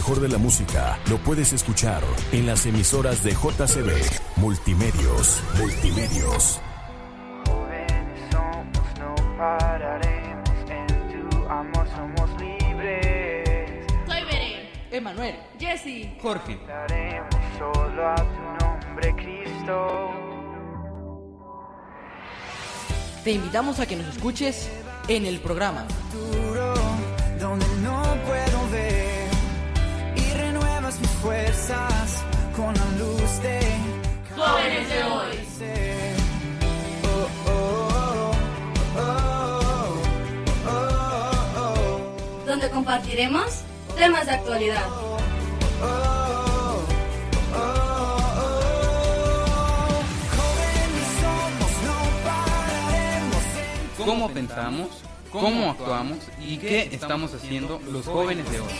[0.08, 2.02] mejor de la música lo puedes escuchar
[2.32, 3.90] en las emisoras de JCB
[4.36, 5.42] Multimedios.
[5.58, 6.60] Multimedios.
[8.30, 10.48] somos, no pararemos.
[10.70, 13.86] En tu amor somos libres.
[14.06, 14.70] Soy Beren.
[14.90, 15.34] Emanuel.
[15.58, 16.16] Jesse.
[16.22, 16.58] Jorge.
[16.66, 20.10] Daremos solo a tu nombre, Cristo.
[23.24, 24.70] Te invitamos a que nos escuches
[25.06, 25.86] en el programa.
[26.10, 26.72] futuro
[27.38, 27.97] donde no
[42.70, 43.62] compartiremos
[43.96, 44.86] temas de actualidad.
[54.04, 54.88] ¿Cómo pensamos?
[55.30, 56.18] ¿Cómo actuamos?
[56.40, 58.72] ¿Y qué estamos haciendo los jóvenes de hoy?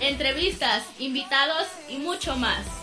[0.00, 2.81] Entrevistas, invitados y mucho más.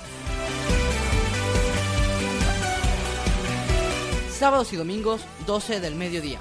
[4.40, 6.40] Sábados y domingos, 12 del mediodía.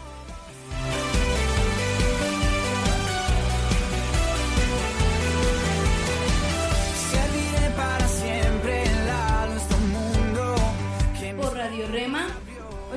[7.11, 10.55] Serviré para siempre la luz del mundo.
[11.19, 12.29] Que Por Radio Rema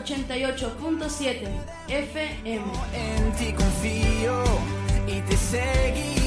[0.06, 1.50] 88.7
[1.88, 2.72] FM.
[2.94, 4.44] en ti confío
[5.08, 6.21] y te seguiré.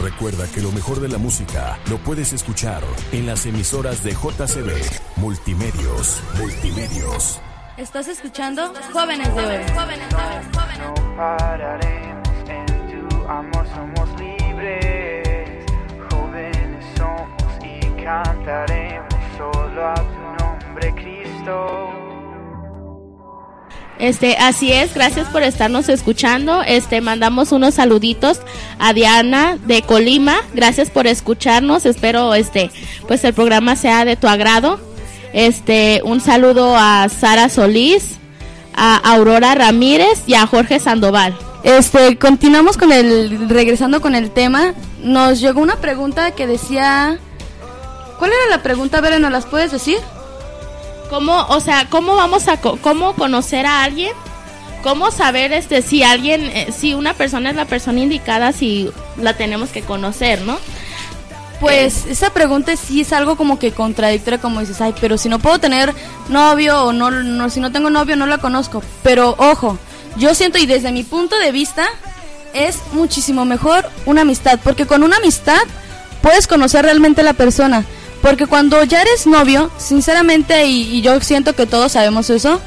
[0.00, 4.70] Recuerda que lo mejor de la música lo puedes escuchar en las emisoras de JCB
[5.16, 6.22] Multimedios.
[6.38, 7.40] Multimedios.
[7.76, 9.64] Estás escuchando Jóvenes de Hoy.
[9.74, 11.88] Jóvenes de Hoy.
[11.90, 11.97] En
[23.98, 26.62] Este, así es, gracias por estarnos escuchando.
[26.62, 28.40] Este, mandamos unos saluditos
[28.78, 30.36] a Diana de Colima.
[30.54, 31.84] Gracias por escucharnos.
[31.84, 32.70] Espero este,
[33.08, 34.78] pues el programa sea de tu agrado.
[35.32, 38.18] Este, un saludo a Sara Solís,
[38.74, 41.36] a Aurora Ramírez y a Jorge Sandoval.
[41.64, 44.74] Este, continuamos con el, regresando con el tema.
[45.02, 47.18] Nos llegó una pregunta que decía,
[48.18, 49.00] ¿cuál era la pregunta?
[49.00, 49.98] Beren, ¿nos las puedes decir?
[51.10, 54.12] ¿Cómo, o sea, cómo vamos a cómo conocer a alguien?
[54.82, 59.34] ¿Cómo saber este si alguien eh, si una persona es la persona indicada si la
[59.34, 60.58] tenemos que conocer, ¿no?
[61.60, 65.40] Pues esa pregunta sí es algo como que contradictoria, como dices, ay, pero si no
[65.40, 65.92] puedo tener
[66.28, 68.82] novio o no, no si no tengo novio no la conozco.
[69.02, 69.76] Pero ojo,
[70.16, 71.88] yo siento y desde mi punto de vista
[72.54, 75.58] es muchísimo mejor una amistad, porque con una amistad
[76.22, 77.84] puedes conocer realmente a la persona.
[78.22, 82.60] Porque cuando ya eres novio, sinceramente, y, yo siento que todos sabemos eso,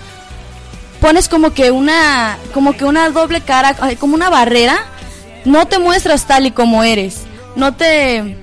[1.00, 4.86] pones como que una, como que una doble cara, como una barrera,
[5.44, 7.22] no te muestras tal y como eres,
[7.56, 8.38] no te,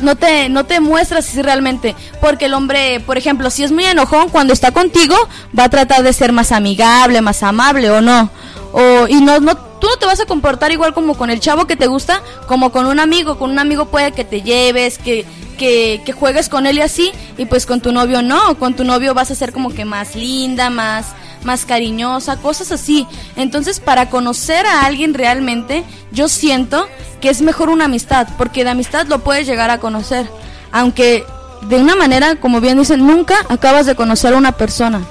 [0.00, 3.84] no te, no te muestras así realmente, porque el hombre, por ejemplo, si es muy
[3.84, 5.16] enojón cuando está contigo,
[5.58, 8.30] va a tratar de ser más amigable, más amable o no,
[8.72, 11.66] o y no, no, tú no te vas a comportar igual como con el chavo
[11.66, 15.24] que te gusta, como con un amigo, con un amigo puede que te lleves, que,
[15.60, 19.12] que, juegues con él y así, y pues con tu novio no, con tu novio
[19.12, 21.08] vas a ser como que más linda, más,
[21.44, 23.06] más cariñosa, cosas así.
[23.36, 26.88] Entonces, para conocer a alguien realmente, yo siento
[27.20, 30.26] que es mejor una amistad, porque de amistad lo puedes llegar a conocer,
[30.72, 31.24] aunque
[31.68, 35.02] de una manera, como bien dicen, nunca acabas de conocer a una persona.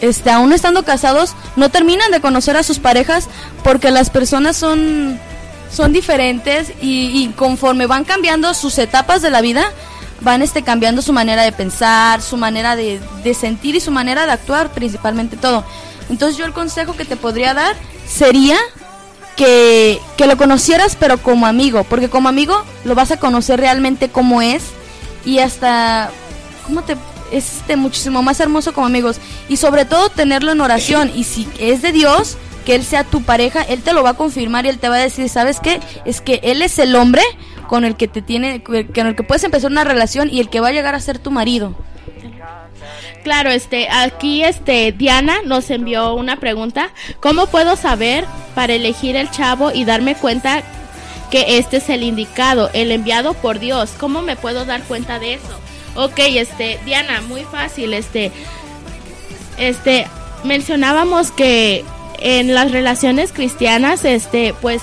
[0.00, 3.26] este, aún estando casados, no terminan de conocer a sus parejas
[3.64, 5.18] porque las personas son,
[5.70, 9.64] son diferentes y, conforme van cambiando sus etapas de la vida,
[10.20, 14.26] van este, cambiando su manera de pensar, su manera de, de sentir y su manera
[14.26, 15.64] de actuar, principalmente todo.
[16.10, 17.74] Entonces yo el consejo que te podría dar
[18.06, 18.58] sería
[19.36, 24.08] que, que lo conocieras pero como amigo, porque como amigo lo vas a conocer realmente
[24.08, 24.62] como es
[25.24, 26.10] y hasta,
[26.66, 26.96] ¿cómo te...?
[27.32, 29.16] Es este, muchísimo más hermoso como amigos
[29.48, 33.22] y sobre todo tenerlo en oración y si es de Dios, que Él sea tu
[33.22, 35.80] pareja, Él te lo va a confirmar y Él te va a decir, ¿sabes qué?
[36.04, 37.22] Es que Él es el hombre
[37.68, 40.60] con el que te tiene, con el que puedes empezar una relación y el que
[40.60, 41.74] va a llegar a ser tu marido.
[43.22, 46.90] Claro, este, aquí este Diana nos envió una pregunta.
[47.20, 50.62] ¿Cómo puedo saber para elegir el chavo y darme cuenta
[51.30, 53.94] que este es el indicado, el enviado por Dios?
[53.98, 55.58] ¿Cómo me puedo dar cuenta de eso?
[55.96, 58.30] Ok, este, Diana, muy fácil, este,
[59.56, 60.06] este,
[60.42, 61.84] mencionábamos que
[62.24, 64.82] en las relaciones cristianas, este, pues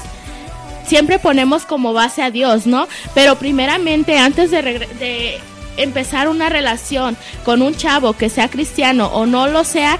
[0.85, 2.87] siempre ponemos como base a Dios, ¿no?
[3.15, 5.39] Pero primeramente, antes de, de
[5.77, 9.97] empezar una relación con un chavo que sea cristiano o no lo sea,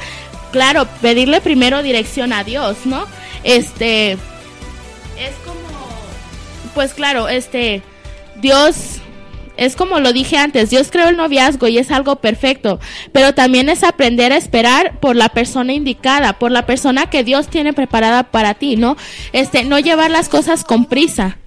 [0.52, 3.06] claro, pedirle primero dirección a Dios, ¿no?
[3.44, 5.58] Este, es como,
[6.76, 7.82] pues claro, este,
[8.36, 9.01] Dios
[9.62, 12.80] es como lo dije antes, Dios creó el noviazgo y es algo perfecto,
[13.12, 17.47] pero también es aprender a esperar por la persona indicada, por la persona que Dios
[17.47, 18.97] tiene preparada para ti, ¿no?
[19.34, 21.38] Este, no llevar las cosas con prisa.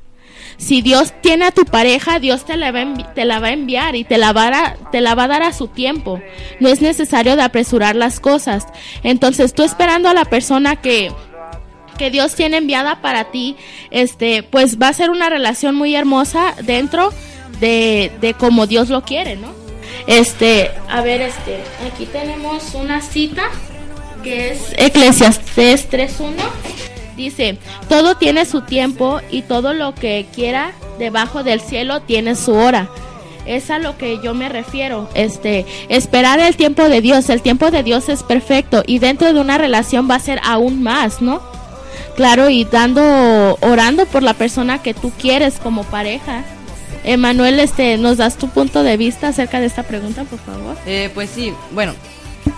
[0.59, 4.33] Si Dios tiene a tu pareja, Dios te la va a, enviar y te la,
[4.33, 6.23] va a, te la va a dar a su tiempo.
[6.61, 8.65] No es necesario de apresurar las cosas.
[9.03, 11.11] Entonces, tú esperando a la persona que,
[11.99, 13.57] que Dios tiene enviada para ti,
[13.91, 17.11] este, pues va a ser una relación muy hermosa dentro
[17.61, 19.49] de, de como Dios lo quiere, ¿no?
[20.07, 23.45] Este, a ver, este, aquí tenemos una cita
[24.23, 26.33] que es Eclesiastés 3.1.
[27.17, 32.55] Dice, todo tiene su tiempo y todo lo que quiera debajo del cielo tiene su
[32.55, 32.89] hora.
[33.47, 35.09] Es a lo que yo me refiero.
[35.15, 37.29] Este, esperar el tiempo de Dios.
[37.31, 40.83] El tiempo de Dios es perfecto y dentro de una relación va a ser aún
[40.83, 41.41] más, ¿no?
[42.17, 46.45] Claro, y dando, orando por la persona que tú quieres como pareja.
[47.05, 50.77] Emanuel, este, ¿nos das tu punto de vista acerca de esta pregunta, por favor?
[50.87, 51.95] Eh, pues sí, bueno,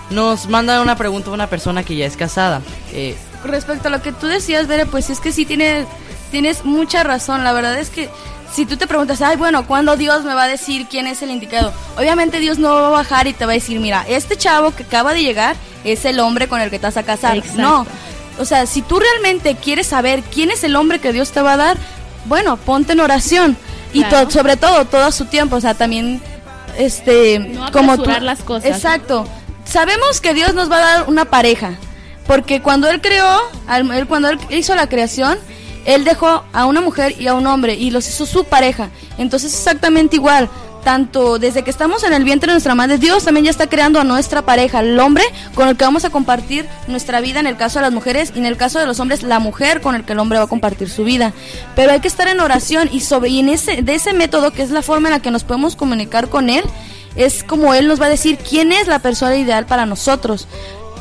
[0.09, 2.61] nos manda una pregunta una persona que ya es casada.
[2.93, 5.85] Eh, Respecto a lo que tú decías, Bere, pues es que sí tienes,
[6.31, 7.43] tienes mucha razón.
[7.43, 8.09] La verdad es que
[8.53, 11.29] si tú te preguntas, ay, bueno, ¿cuándo Dios me va a decir quién es el
[11.29, 11.71] indicado?
[11.97, 14.83] Obviamente Dios no va a bajar y te va a decir, mira, este chavo que
[14.83, 17.37] acaba de llegar es el hombre con el que te vas a casar.
[17.37, 17.61] Exacto.
[17.61, 17.85] No.
[18.39, 21.53] O sea, si tú realmente quieres saber quién es el hombre que Dios te va
[21.53, 21.77] a dar,
[22.25, 23.57] bueno, ponte en oración.
[23.99, 24.27] Y Claro.
[24.27, 25.55] to- sobre todo, todo a su tiempo.
[25.55, 26.21] O sea, también,
[26.77, 28.09] este, No como tú.
[28.21, 28.69] las cosas.
[28.69, 29.27] Exacto.
[29.65, 31.73] Sabemos que Dios nos va a dar una pareja.
[32.25, 33.39] Porque cuando Él creó,
[33.93, 35.37] él, cuando Él hizo la creación,
[35.85, 38.89] Él dejó a una mujer y a un hombre y los hizo su pareja.
[39.17, 40.49] Entonces es exactamente igual.
[40.83, 43.99] Tanto desde que estamos en el vientre de nuestra madre, Dios también ya está creando
[43.99, 45.23] a nuestra pareja, el hombre
[45.53, 48.39] con el que vamos a compartir nuestra vida en el caso de las mujeres y
[48.39, 50.47] en el caso de los hombres, la mujer con el que el hombre va a
[50.47, 51.33] compartir su vida.
[51.75, 54.61] Pero hay que estar en oración y sobre y en ese de ese método que
[54.61, 56.63] es la forma en la que nos podemos comunicar con él,
[57.15, 60.47] es como él nos va a decir quién es la persona ideal para nosotros.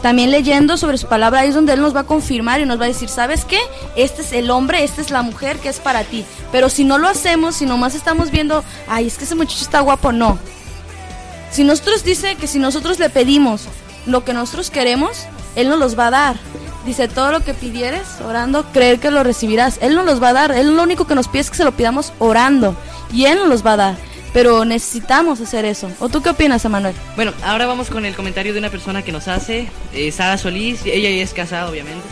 [0.03, 2.81] También leyendo sobre su palabra ahí es donde él nos va a confirmar y nos
[2.81, 3.59] va a decir, ¿sabes qué?
[3.97, 6.25] Este es el hombre, esta es la mujer que es para ti.
[6.53, 9.81] Pero si no lo hacemos, si nomás estamos viendo, ay, es que ese muchacho está
[9.81, 10.39] guapo, no.
[11.51, 13.63] Si nosotros dice que si nosotros le pedimos
[14.07, 16.37] lo que nosotros queremos, él nos los va a dar.
[16.85, 19.79] Dice, todo lo que pidieres orando, creer que lo recibirás.
[19.81, 20.53] Él nos los va a dar.
[20.53, 22.77] Él lo único que nos pide es que se lo pidamos orando.
[23.13, 23.97] Y él nos los va a dar.
[24.37, 25.91] Pero necesitamos hacer eso.
[25.99, 26.95] ¿O tú qué opinas, Emanuel?
[27.15, 30.85] Bueno, ahora vamos con el comentario de una persona que nos hace, eh, Sara Solís,
[30.85, 32.07] ella ya es casada obviamente.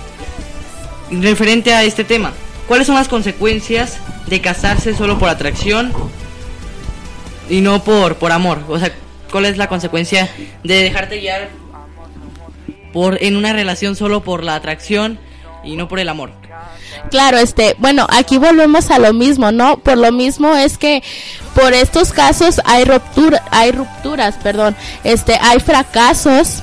[1.11, 2.33] Referente a este tema,
[2.67, 5.93] ¿cuáles son las consecuencias de casarse solo por atracción
[7.51, 8.63] y no por, por amor?
[8.71, 8.91] O sea,
[9.31, 10.31] ¿cuál es la consecuencia
[10.63, 11.51] de dejarte guiar
[12.95, 15.19] por, en una relación solo por la atracción
[15.63, 16.33] y no por el amor?
[17.11, 19.79] Claro, este, bueno, aquí volvemos a lo mismo, ¿no?
[19.79, 21.03] Por lo mismo es que
[21.55, 26.63] por estos casos hay ruptura, hay rupturas, perdón, este, hay fracasos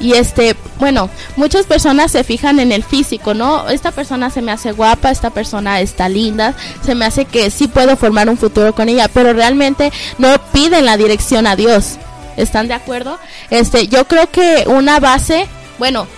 [0.00, 3.68] y este, bueno, muchas personas se fijan en el físico, ¿no?
[3.68, 7.68] Esta persona se me hace guapa, esta persona está linda, se me hace que sí
[7.68, 11.96] puedo formar un futuro con ella, pero realmente no piden la dirección a Dios.
[12.36, 13.18] ¿Están de acuerdo?
[13.50, 15.46] Este, yo creo que una base,
[15.78, 16.08] bueno,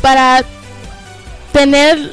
[0.00, 0.42] para
[1.52, 2.12] tener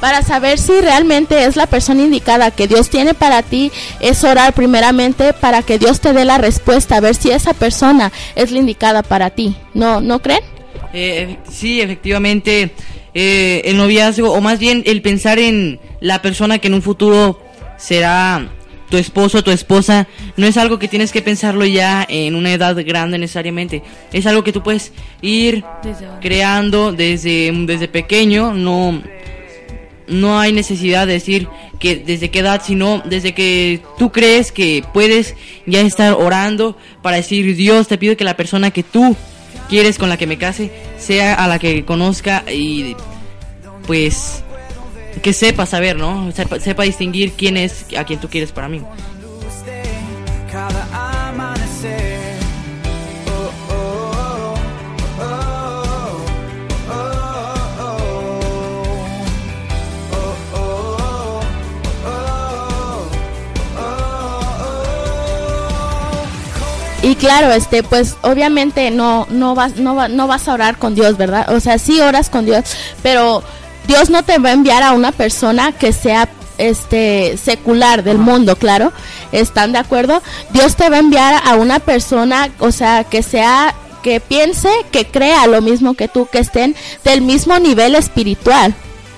[0.00, 3.70] para saber si realmente es la persona indicada que Dios tiene para ti,
[4.00, 8.12] es orar primeramente para que Dios te dé la respuesta, a ver si esa persona
[8.34, 9.56] es la indicada para ti.
[9.74, 10.42] ¿No, no creen?
[10.92, 12.72] Eh, sí, efectivamente,
[13.14, 17.40] eh, el noviazgo, o más bien el pensar en la persona que en un futuro
[17.76, 18.48] será
[18.90, 22.52] tu esposo o tu esposa, no es algo que tienes que pensarlo ya en una
[22.52, 23.82] edad grande necesariamente.
[24.12, 29.00] Es algo que tú puedes ir Desde creando desde, desde pequeño, no,
[30.08, 34.84] no hay necesidad de decir que desde qué edad, sino desde que tú crees que
[34.92, 35.34] puedes
[35.66, 39.16] ya estar orando para decir, Dios, te pido que la persona que tú
[39.68, 42.96] quieres con la que me case sea a la que conozca y
[43.86, 44.42] pues
[45.22, 46.30] que sepa saber, ¿no?
[46.32, 48.80] Sepa, sepa distinguir quién es a quien tú quieres para mí.
[67.02, 70.94] Y claro, este, pues obviamente no, no vas, no, va- no vas a orar con
[70.94, 71.50] Dios, ¿verdad?
[71.54, 72.62] O sea, sí oras con Dios,
[73.02, 73.42] pero
[73.90, 76.28] Dios no te va a enviar a una persona que sea
[76.58, 78.92] este secular del mundo, claro.
[79.32, 80.22] ¿Están de acuerdo?
[80.50, 83.74] Dios te va a enviar a una persona, o sea, que sea
[84.04, 88.74] que piense, que crea lo mismo que tú, que estén del mismo nivel espiritual.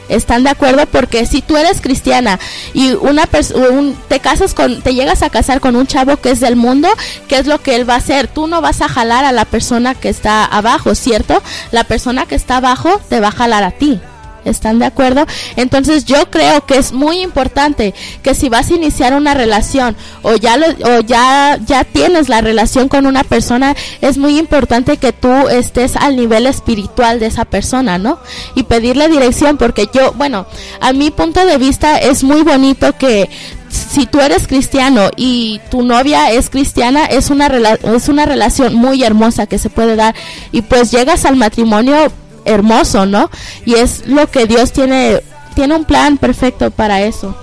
[0.08, 0.86] ¿Están de acuerdo?
[0.86, 2.40] Porque si tú eres cristiana
[2.72, 6.40] y una un- te casas con, te llegas a casar con un chavo que es
[6.40, 6.88] del mundo,
[7.28, 8.26] ¿qué es lo que él va a hacer?
[8.26, 11.42] Tú no vas a jalar a la persona que está abajo, ¿cierto?
[11.72, 14.00] La persona que está abajo te va a jalar a ti.
[14.44, 15.26] ¿Están de acuerdo?
[15.56, 20.34] Entonces yo creo que es muy importante que si vas a iniciar una relación o
[20.36, 25.12] ya lo, o ya ya tienes la relación con una persona, es muy importante que
[25.12, 28.18] tú estés al nivel espiritual de esa persona, ¿no?
[28.54, 30.46] Y pedirle dirección porque yo, bueno,
[30.80, 33.30] a mi punto de vista es muy bonito que
[33.68, 38.74] si tú eres cristiano y tu novia es cristiana, es una, rela- es una relación
[38.74, 40.14] muy hermosa que se puede dar.
[40.50, 42.12] Y pues llegas al matrimonio
[42.44, 43.30] hermoso, ¿no?
[43.64, 45.22] Y es lo que Dios tiene,
[45.54, 47.36] tiene un plan perfecto para eso.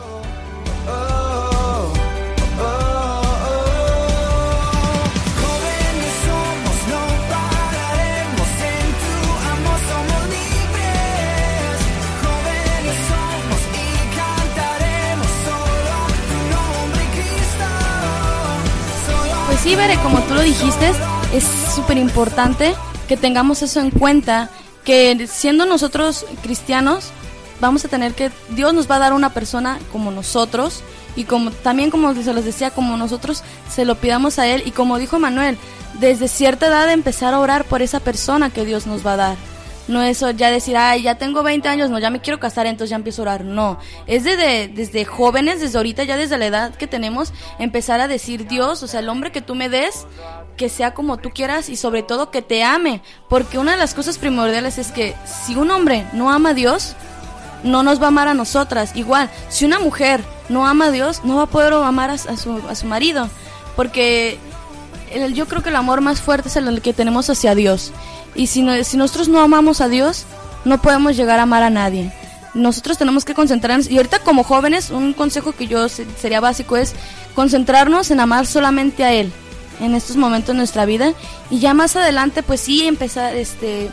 [19.59, 20.91] Pues sí, Bere, como tú lo dijiste,
[21.33, 21.43] es
[21.75, 22.75] súper importante
[23.09, 24.49] que tengamos eso en cuenta,
[24.83, 27.11] que siendo nosotros cristianos,
[27.59, 30.81] vamos a tener que, Dios nos va a dar una persona como nosotros,
[31.15, 34.71] y como también como se los decía, como nosotros se lo pidamos a Él, y
[34.71, 35.57] como dijo Manuel,
[35.99, 39.37] desde cierta edad empezar a orar por esa persona que Dios nos va a dar.
[39.89, 42.91] No eso ya decir, ay, ya tengo 20 años, no, ya me quiero casar, entonces
[42.91, 43.43] ya empiezo a orar.
[43.43, 48.07] No, es desde, desde jóvenes, desde ahorita, ya desde la edad que tenemos, empezar a
[48.07, 50.05] decir, Dios, o sea, el hombre que tú me des,
[50.59, 53.01] que sea como tú quieras y sobre todo que te ame.
[53.29, 56.95] Porque una de las cosas primordiales es que si un hombre no ama a Dios,
[57.63, 58.91] no nos va a amar a nosotras.
[58.93, 62.61] Igual, si una mujer no ama a Dios, no va a poder amar a, su,
[62.69, 63.29] a su marido.
[63.77, 64.37] Porque
[65.13, 67.93] el- yo creo que el amor más fuerte es el que tenemos hacia Dios.
[68.35, 70.25] Y si, no- si nosotros no amamos a Dios,
[70.65, 72.11] no podemos llegar a amar a nadie.
[72.53, 73.89] Nosotros tenemos que concentrarnos.
[73.89, 76.95] Y ahorita como jóvenes, un consejo que yo se- sería básico es
[77.33, 79.31] concentrarnos en amar solamente a Él
[79.79, 81.13] en estos momentos de nuestra vida.
[81.49, 83.89] Y ya más adelante, pues sí, empezar, este,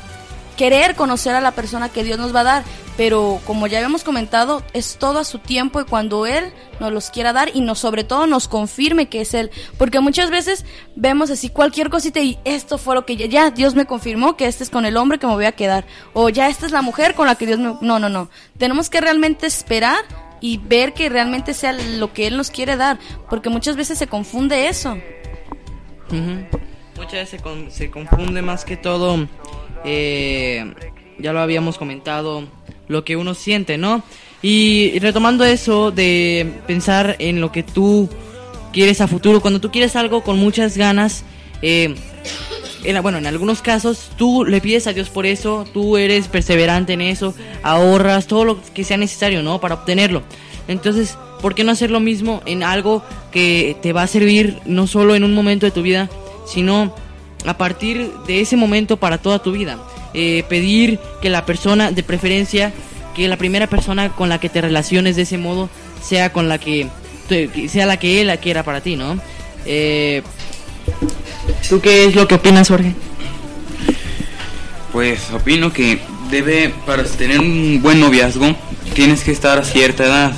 [0.57, 2.65] querer conocer a la persona que Dios nos va a dar,
[2.97, 7.11] pero como ya habíamos comentado, es todo a su tiempo y cuando Él nos los
[7.11, 10.65] quiera dar y nos, sobre todo nos confirme que es Él, porque muchas veces
[10.95, 14.65] vemos así cualquier cosita y esto fue lo que ya, Dios me confirmó que este
[14.65, 15.85] es con el hombre que me voy a quedar,
[16.15, 17.75] o ya esta es la mujer con la que Dios me...
[17.83, 19.99] No, no, no, tenemos que realmente esperar
[20.41, 24.07] y ver que realmente sea lo que Él nos quiere dar, porque muchas veces se
[24.07, 24.97] confunde eso.
[26.97, 29.27] Muchas veces se, con- se confunde más que todo,
[29.85, 30.73] eh,
[31.19, 32.45] ya lo habíamos comentado,
[32.89, 34.03] lo que uno siente, ¿no?
[34.43, 38.09] Y retomando eso de pensar en lo que tú
[38.73, 41.25] quieres a futuro, cuando tú quieres algo con muchas ganas,
[41.63, 41.95] eh,
[42.85, 46.93] en- bueno, en algunos casos tú le pides a Dios por eso, tú eres perseverante
[46.93, 49.61] en eso, ahorras todo lo que sea necesario, ¿no?
[49.61, 50.23] Para obtenerlo.
[50.69, 53.03] Entonces, ¿por qué no hacer lo mismo en algo
[53.33, 56.09] que te va a servir no solo en un momento de tu vida,
[56.47, 56.95] sino
[57.45, 59.79] a partir de ese momento para toda tu vida?
[60.15, 62.73] Eh, pedir que la persona, de preferencia,
[63.15, 65.69] que la primera persona con la que te relaciones de ese modo
[66.03, 66.89] sea con la que,
[67.69, 69.19] sea la que él quiera para ti, ¿no?
[69.65, 70.23] Eh,
[71.69, 72.93] ¿Tú qué es lo que opinas, Jorge?
[74.93, 76.01] Pues opino que
[76.31, 78.55] debe, para tener un buen noviazgo,
[78.95, 80.33] tienes que estar a cierta edad,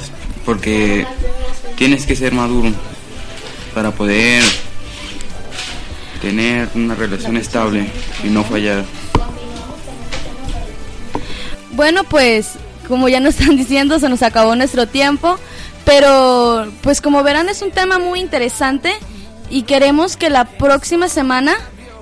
[0.45, 1.07] porque
[1.77, 2.73] tienes que ser maduro
[3.75, 4.43] para poder
[6.21, 7.87] tener una relación estable
[8.25, 8.85] y no fallar.
[11.73, 12.55] Bueno, pues
[12.89, 15.39] como ya nos están diciendo, se nos acabó nuestro tiempo,
[15.85, 18.93] pero pues como verán es un tema muy interesante
[19.51, 21.55] y queremos que la próxima semana,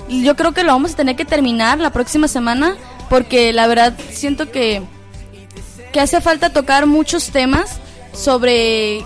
[0.09, 2.77] yo creo que lo vamos a tener que terminar la próxima semana,
[3.11, 4.83] porque la verdad siento que,
[5.93, 7.81] que hace falta tocar muchos temas
[8.17, 9.05] sobre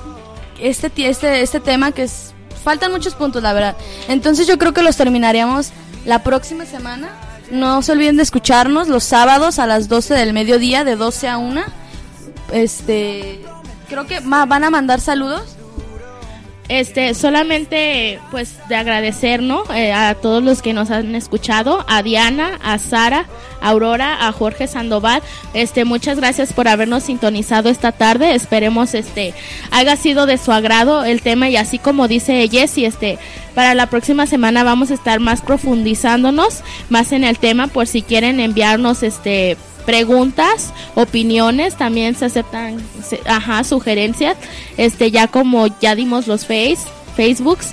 [0.61, 2.35] este, este, este tema que es...
[2.63, 3.77] Faltan muchos puntos, la verdad.
[4.09, 5.71] Entonces yo creo que los terminaríamos
[6.05, 7.11] la próxima semana.
[7.51, 11.39] No se olviden de escucharnos los sábados a las 12 del mediodía, de 12 a
[11.39, 11.63] 1.
[12.53, 13.41] Este,
[13.89, 15.57] creo que van a mandar saludos.
[16.71, 19.65] Este, solamente pues de agradecer, ¿no?
[19.75, 23.27] Eh, a todos los que nos han escuchado, a Diana, a Sara,
[23.61, 25.21] a Aurora, a Jorge Sandoval.
[25.53, 28.37] Este, muchas gracias por habernos sintonizado esta tarde.
[28.37, 29.35] Esperemos este
[29.73, 33.19] haya sido de su agrado el tema y así como dice Jessie, este
[33.57, 38.03] para la próxima semana vamos a estar más profundizándonos más en el tema por si
[38.03, 42.83] quieren enviarnos este preguntas, opiniones, también se aceptan,
[43.27, 44.37] ajá, sugerencias,
[44.77, 46.79] este, ya como ya dimos los face,
[47.17, 47.73] Facebooks,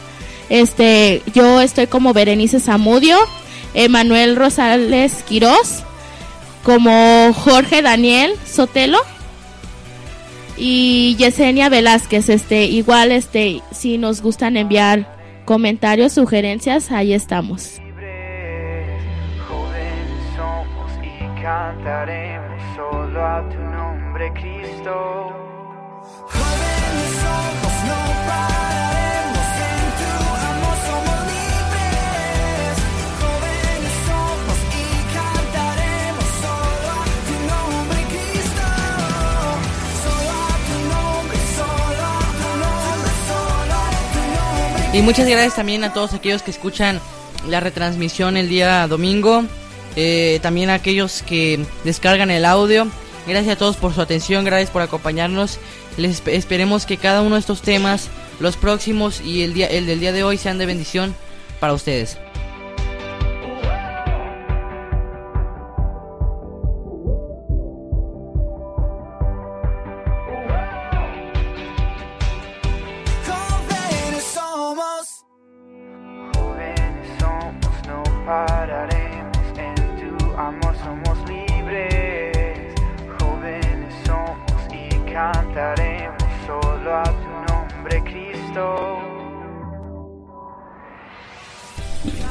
[0.49, 3.17] este, yo estoy como Berenice Zamudio,
[3.73, 5.83] Emanuel Rosales Quirós,
[6.63, 8.99] como Jorge Daniel Sotelo
[10.57, 17.79] y Yesenia Velázquez, este, igual, este, si nos gustan enviar comentarios, sugerencias, ahí estamos.
[21.47, 24.95] Cantaremos solo a tu nombre, Cristo.
[26.33, 30.11] Jóvenes somos, no pararemos en tu
[30.51, 32.73] amor, somos libres.
[33.21, 38.65] Jóvenes somos y cantaremos solo a tu nombre, Cristo.
[40.03, 44.97] Solo a tu nombre, solo a tu nombre, solo a tu nombre.
[44.97, 46.99] Y muchas gracias también a todos aquellos que escuchan
[47.47, 49.45] la retransmisión el día domingo.
[49.97, 52.87] Eh, también a aquellos que descargan el audio.
[53.27, 55.59] Gracias a todos por su atención, gracias por acompañarnos.
[55.97, 58.07] Les esp- esperemos que cada uno de estos temas,
[58.39, 61.13] los próximos y el, día, el del día de hoy sean de bendición
[61.59, 62.17] para ustedes.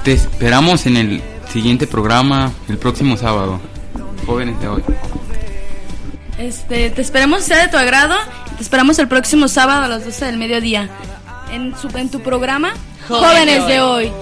[0.07, 1.21] Te esperamos en el
[1.53, 3.61] siguiente programa el próximo sábado.
[4.25, 4.85] Jóvenes de hoy.
[6.39, 8.15] Este, te esperamos sea de tu agrado.
[8.57, 10.89] Te esperamos el próximo sábado a las 12 del mediodía.
[11.51, 12.75] En, su, en tu programa
[13.09, 14.13] Jóvenes Jóvenes, de de hoy.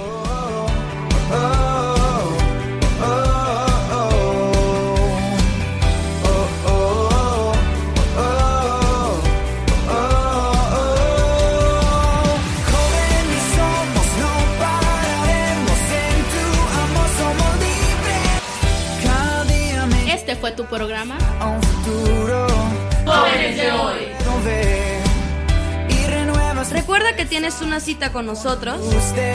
[28.14, 28.80] Con nosotros.
[28.80, 29.34] usted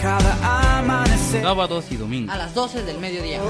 [0.00, 1.42] cada amanecer.
[1.42, 2.32] Sábados y domingos.
[2.32, 3.40] A las 12 del mediodía.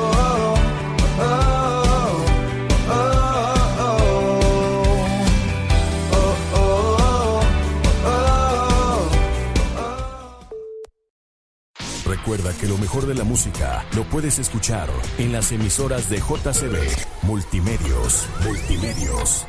[12.07, 14.89] Recuerda que lo mejor de la música lo puedes escuchar
[15.19, 18.27] en las emisoras de JCB Multimedios.
[18.43, 19.47] Multimedios.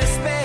[0.00, 0.41] despair.